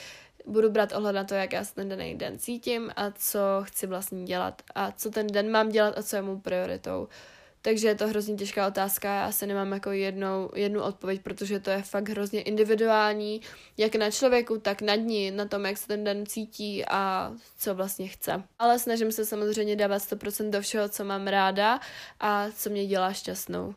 [0.45, 3.87] budu brát ohled na to, jak já se ten daný den cítím a co chci
[3.87, 7.07] vlastně dělat a co ten den mám dělat a co je mou prioritou.
[7.67, 11.69] Takže je to hrozně těžká otázka, já asi nemám jako jednou, jednu odpověď, protože to
[11.69, 13.41] je fakt hrozně individuální,
[13.77, 17.75] jak na člověku, tak na dní, na tom, jak se ten den cítí a co
[17.75, 18.43] vlastně chce.
[18.59, 21.79] Ale snažím se samozřejmě dávat 100% do všeho, co mám ráda
[22.19, 23.75] a co mě dělá šťastnou.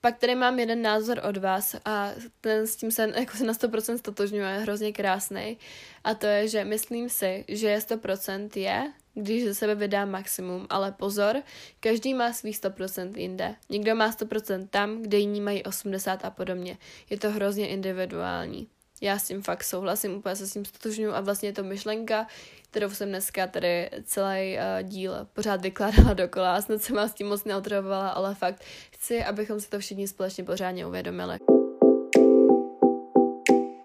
[0.00, 2.10] Pak tady mám jeden názor od vás a
[2.40, 5.58] ten s tím se jako se na 100% stotožňuje, je hrozně krásný.
[6.04, 10.92] A to je, že myslím si, že 100% je, když ze sebe vydá maximum, ale
[10.92, 11.42] pozor,
[11.80, 13.54] každý má svých 100% jinde.
[13.68, 16.78] Někdo má 100% tam, kde jiní mají 80 a podobně.
[17.10, 18.68] Je to hrozně individuální.
[19.00, 22.26] Já s tím fakt souhlasím, úplně se s tím stotožňuji a vlastně je to myšlenka,
[22.70, 27.26] kterou jsem dneska tady celý uh, díl pořád vykládala dokola a snad jsem vás tím
[27.26, 31.59] moc neotravovala, ale fakt chci, abychom si to všichni společně pořádně uvědomili.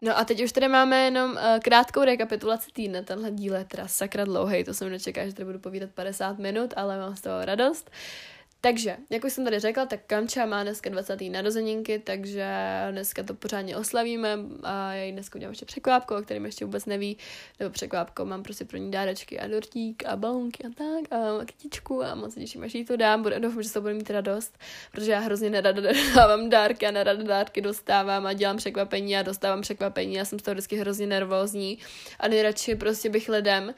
[0.05, 3.03] No a teď už tady máme jenom uh, krátkou rekapitulaci týdne.
[3.03, 6.73] Tenhle díl je teda sakra dlouhý, to jsem nečekala, že tady budu povídat 50 minut,
[6.77, 7.89] ale mám z toho radost.
[7.89, 8.34] Uh,
[8.65, 11.21] takže, jak už jsem tady řekla, tak Kanča má dneska 20.
[11.21, 12.47] narozeninky, takže
[12.91, 14.37] dneska to pořádně oslavíme.
[14.63, 17.17] A já jí dneska udělám ještě překvápko, o kterým ještě vůbec neví,
[17.59, 22.03] nebo překvápko, mám prostě pro ní dárečky a dortík a balonky a tak a kytičku
[22.03, 24.57] a moc se těším, až jí to dám, bude, doufám, že to bude mít radost,
[24.91, 25.81] protože já hrozně nerada
[26.15, 30.43] dávám dárky a nerada dárky dostávám a dělám překvapení a dostávám překvapení, já jsem z
[30.43, 31.77] toho vždycky hrozně nervózní
[32.19, 33.73] a nejradši prostě bych lidem,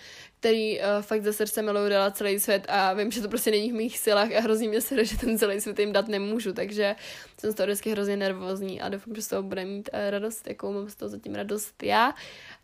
[0.48, 3.72] který uh, fakt za srdce miluju dala celý svět a vím, že to prostě není
[3.72, 6.96] v mých silách a hrozně mě se, že ten celý svět jim dát nemůžu, takže
[7.38, 10.48] jsem z toho vždycky hrozně nervózní a doufám, že z toho bude mít uh, radost,
[10.48, 12.14] jakou mám z toho zatím radost já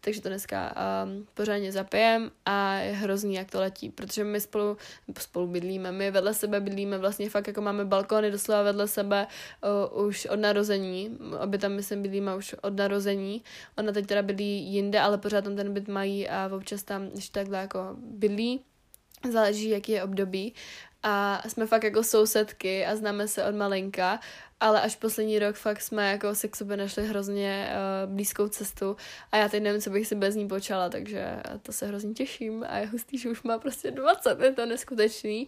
[0.03, 0.75] takže to dneska
[1.05, 4.77] um, pořádně zapijem a je hrozný, jak to letí, protože my spolu,
[5.19, 9.27] spolu bydlíme, my vedle sebe bydlíme, vlastně fakt jako máme balkony doslova vedle sebe
[9.93, 13.43] uh, už od narození, aby tam myslím bydlíme už od narození,
[13.77, 17.39] ona teď teda bydlí jinde, ale pořád tam ten byt mají a občas tam ještě
[17.39, 18.61] takhle jako bydlí,
[19.31, 20.53] záleží, jaký je období.
[21.03, 24.19] A jsme fakt jako sousedky a známe se od malinka,
[24.59, 27.69] ale až poslední rok fakt jsme jako se k sobě našli hrozně
[28.05, 28.97] uh, blízkou cestu
[29.31, 32.65] a já teď nevím, co bych si bez ní počala, takže to se hrozně těším
[32.67, 35.47] a je hustý, že už má prostě 20, je to neskutečný.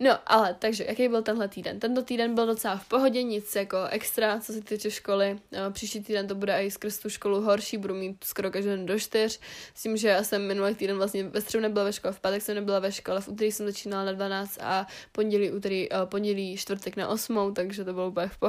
[0.00, 1.80] No, ale takže, jaký byl tenhle týden?
[1.80, 5.38] Tento týden byl docela v pohodě, nic jako extra, co se týče školy.
[5.52, 8.86] No, příští týden to bude i skrz tu školu horší, budu mít skoro každý den
[8.86, 9.40] do čtyř.
[9.74, 12.42] S tím, že já jsem minulý týden vlastně ve středu nebyla ve škole, v pátek
[12.42, 16.56] jsem nebyla ve škole, v úterý jsem začínala na 12 a pondělí, úterý, uh, pondělí,
[16.56, 18.45] čtvrtek na 8, takže to bylo úplně v pohodě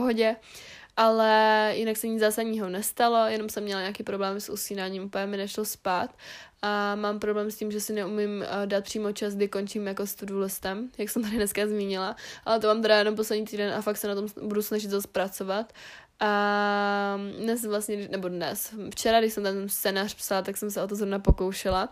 [0.97, 5.37] ale jinak se nic zásadního nestalo, jenom jsem měla nějaký problém s usínáním, úplně mi
[5.37, 6.17] nešlo spát
[6.61, 10.07] a mám problém s tím, že si neumím uh, dát přímo čas, kdy končím jako
[10.07, 13.73] s to listem, jak jsem tady dneska zmínila, ale to mám teda jenom poslední týden
[13.73, 15.73] a fakt se na tom budu snažit zase pracovat.
[16.19, 20.87] A dnes vlastně, nebo dnes, včera, když jsem ten scénář psala, tak jsem se o
[20.87, 21.89] to zrovna pokoušela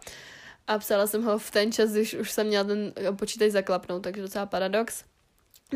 [0.68, 4.22] a psala jsem ho v ten čas, když už jsem měla ten počítač zaklapnout, takže
[4.22, 5.04] docela paradox.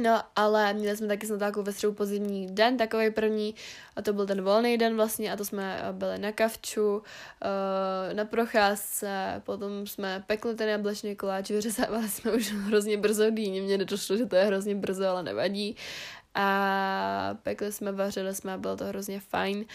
[0.01, 3.55] No, ale měli jsme taky snad takovou ve středu pozimní den, takový první,
[3.95, 7.03] a to byl ten volný den vlastně, a to jsme byli na kavču,
[7.41, 13.61] eh, na procházce, potom jsme pekli ten jablečný koláč, vyřezávali jsme už hrozně brzo dýně,
[13.61, 15.75] mně nedošlo, že to je hrozně brzo, ale nevadí.
[16.35, 19.65] A pekli jsme, vařili jsme bylo to hrozně fajn.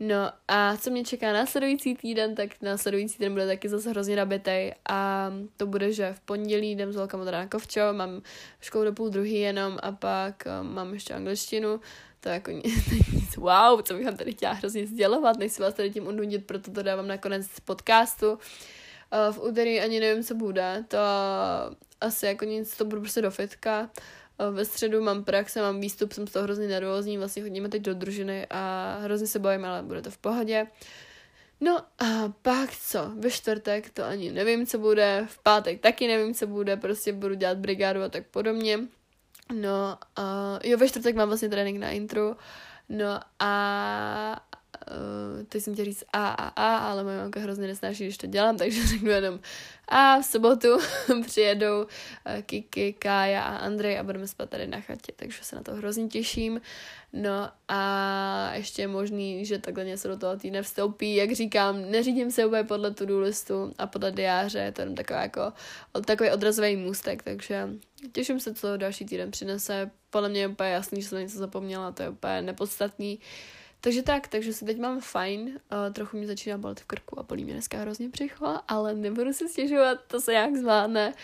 [0.00, 4.74] No a co mě čeká následující týden, tak následující týden bude taky zase hrozně nabitej
[4.88, 8.22] a to bude, že v pondělí jdem s velkým na kovčo, mám
[8.60, 11.80] školu do půl druhý jenom a pak um, mám ještě angličtinu,
[12.20, 12.50] to jako
[13.12, 16.70] nic wow, co bych vám tady chtěla hrozně sdělovat, nechci vás tady tím unudit, proto
[16.70, 18.30] to dávám nakonec podcastu.
[18.32, 18.38] Uh,
[19.32, 20.98] v úterý ani nevím, co bude, to
[22.00, 23.90] asi jako nic, to budu prostě do fitka.
[24.50, 27.94] Ve středu mám praxe, mám výstup, jsem z toho hrozně nervózní, vlastně chodíme teď do
[27.94, 30.66] družiny a hrozně se bojím, ale bude to v pohodě.
[31.60, 33.10] No a pak co?
[33.14, 37.34] Ve čtvrtek to ani nevím, co bude, v pátek taky nevím, co bude, prostě budu
[37.34, 38.78] dělat brigádu a tak podobně.
[39.54, 42.36] No a jo, ve čtvrtek mám vlastně trénink na intro,
[42.88, 44.46] no a
[44.90, 48.26] uh, teď jsem chtěla říct a a a, ale moje mamka hrozně nesnáší, když to
[48.26, 49.40] dělám, takže řeknu jenom
[49.88, 50.68] a v sobotu
[51.26, 51.86] přijedou uh,
[52.42, 56.08] Kiki, Kája a Andrej a budeme spát tady na chatě, takže se na to hrozně
[56.08, 56.60] těším.
[57.12, 61.14] No a ještě je možný, že takhle něco do toho týdne vstoupí.
[61.14, 65.22] Jak říkám, neřídím se úplně podle tu listu a podle diáře, je to jenom taková
[65.22, 65.52] jako,
[66.04, 67.68] takový odrazový můstek, takže
[68.12, 69.90] těším se, co další týden přinese.
[70.10, 73.18] Podle mě je úplně jasný, že jsem něco zapomněla, to je úplně nepodstatný.
[73.18, 73.24] Uh,
[73.80, 77.22] takže tak, takže se teď mám fajn, uh, trochu mi začíná bolet v krku a
[77.22, 81.14] bolí mě dneska hrozně břicho, ale nebudu se stěžovat, to se nějak zvládne.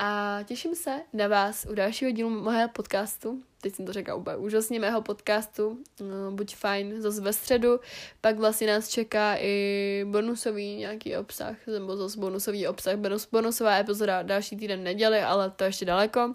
[0.00, 3.42] A těším se na vás u dalšího dílu mého podcastu.
[3.60, 5.68] Teď jsem to řekla úplně úžasně, mého podcastu.
[5.68, 7.80] Uh, buď fajn, zase ve středu.
[8.20, 12.94] Pak vlastně nás čeká i bonusový nějaký obsah, nebo zase bonusový obsah,
[13.32, 16.34] bonusová epizoda další týden neděli, ale to ještě daleko.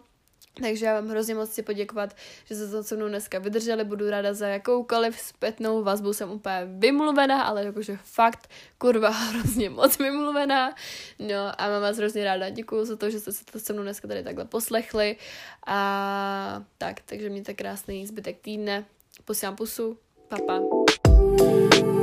[0.61, 3.83] Takže já vám hrozně moc chci poděkovat, že jste to se mnou dneska vydrželi.
[3.83, 6.13] Budu ráda za jakoukoliv zpětnou vazbu.
[6.13, 10.75] Jsem úplně vymluvená, ale jakože fakt kurva hrozně moc vymluvená.
[11.19, 12.49] No a mám vás hrozně ráda.
[12.49, 15.15] Děkuji za to, že jste se to se mnou dneska tady takhle poslechli.
[15.67, 18.85] A tak, takže mějte krásný zbytek týdne.
[19.25, 19.97] Posílám pusu.
[20.27, 20.59] Papa.
[21.39, 22.02] Pa.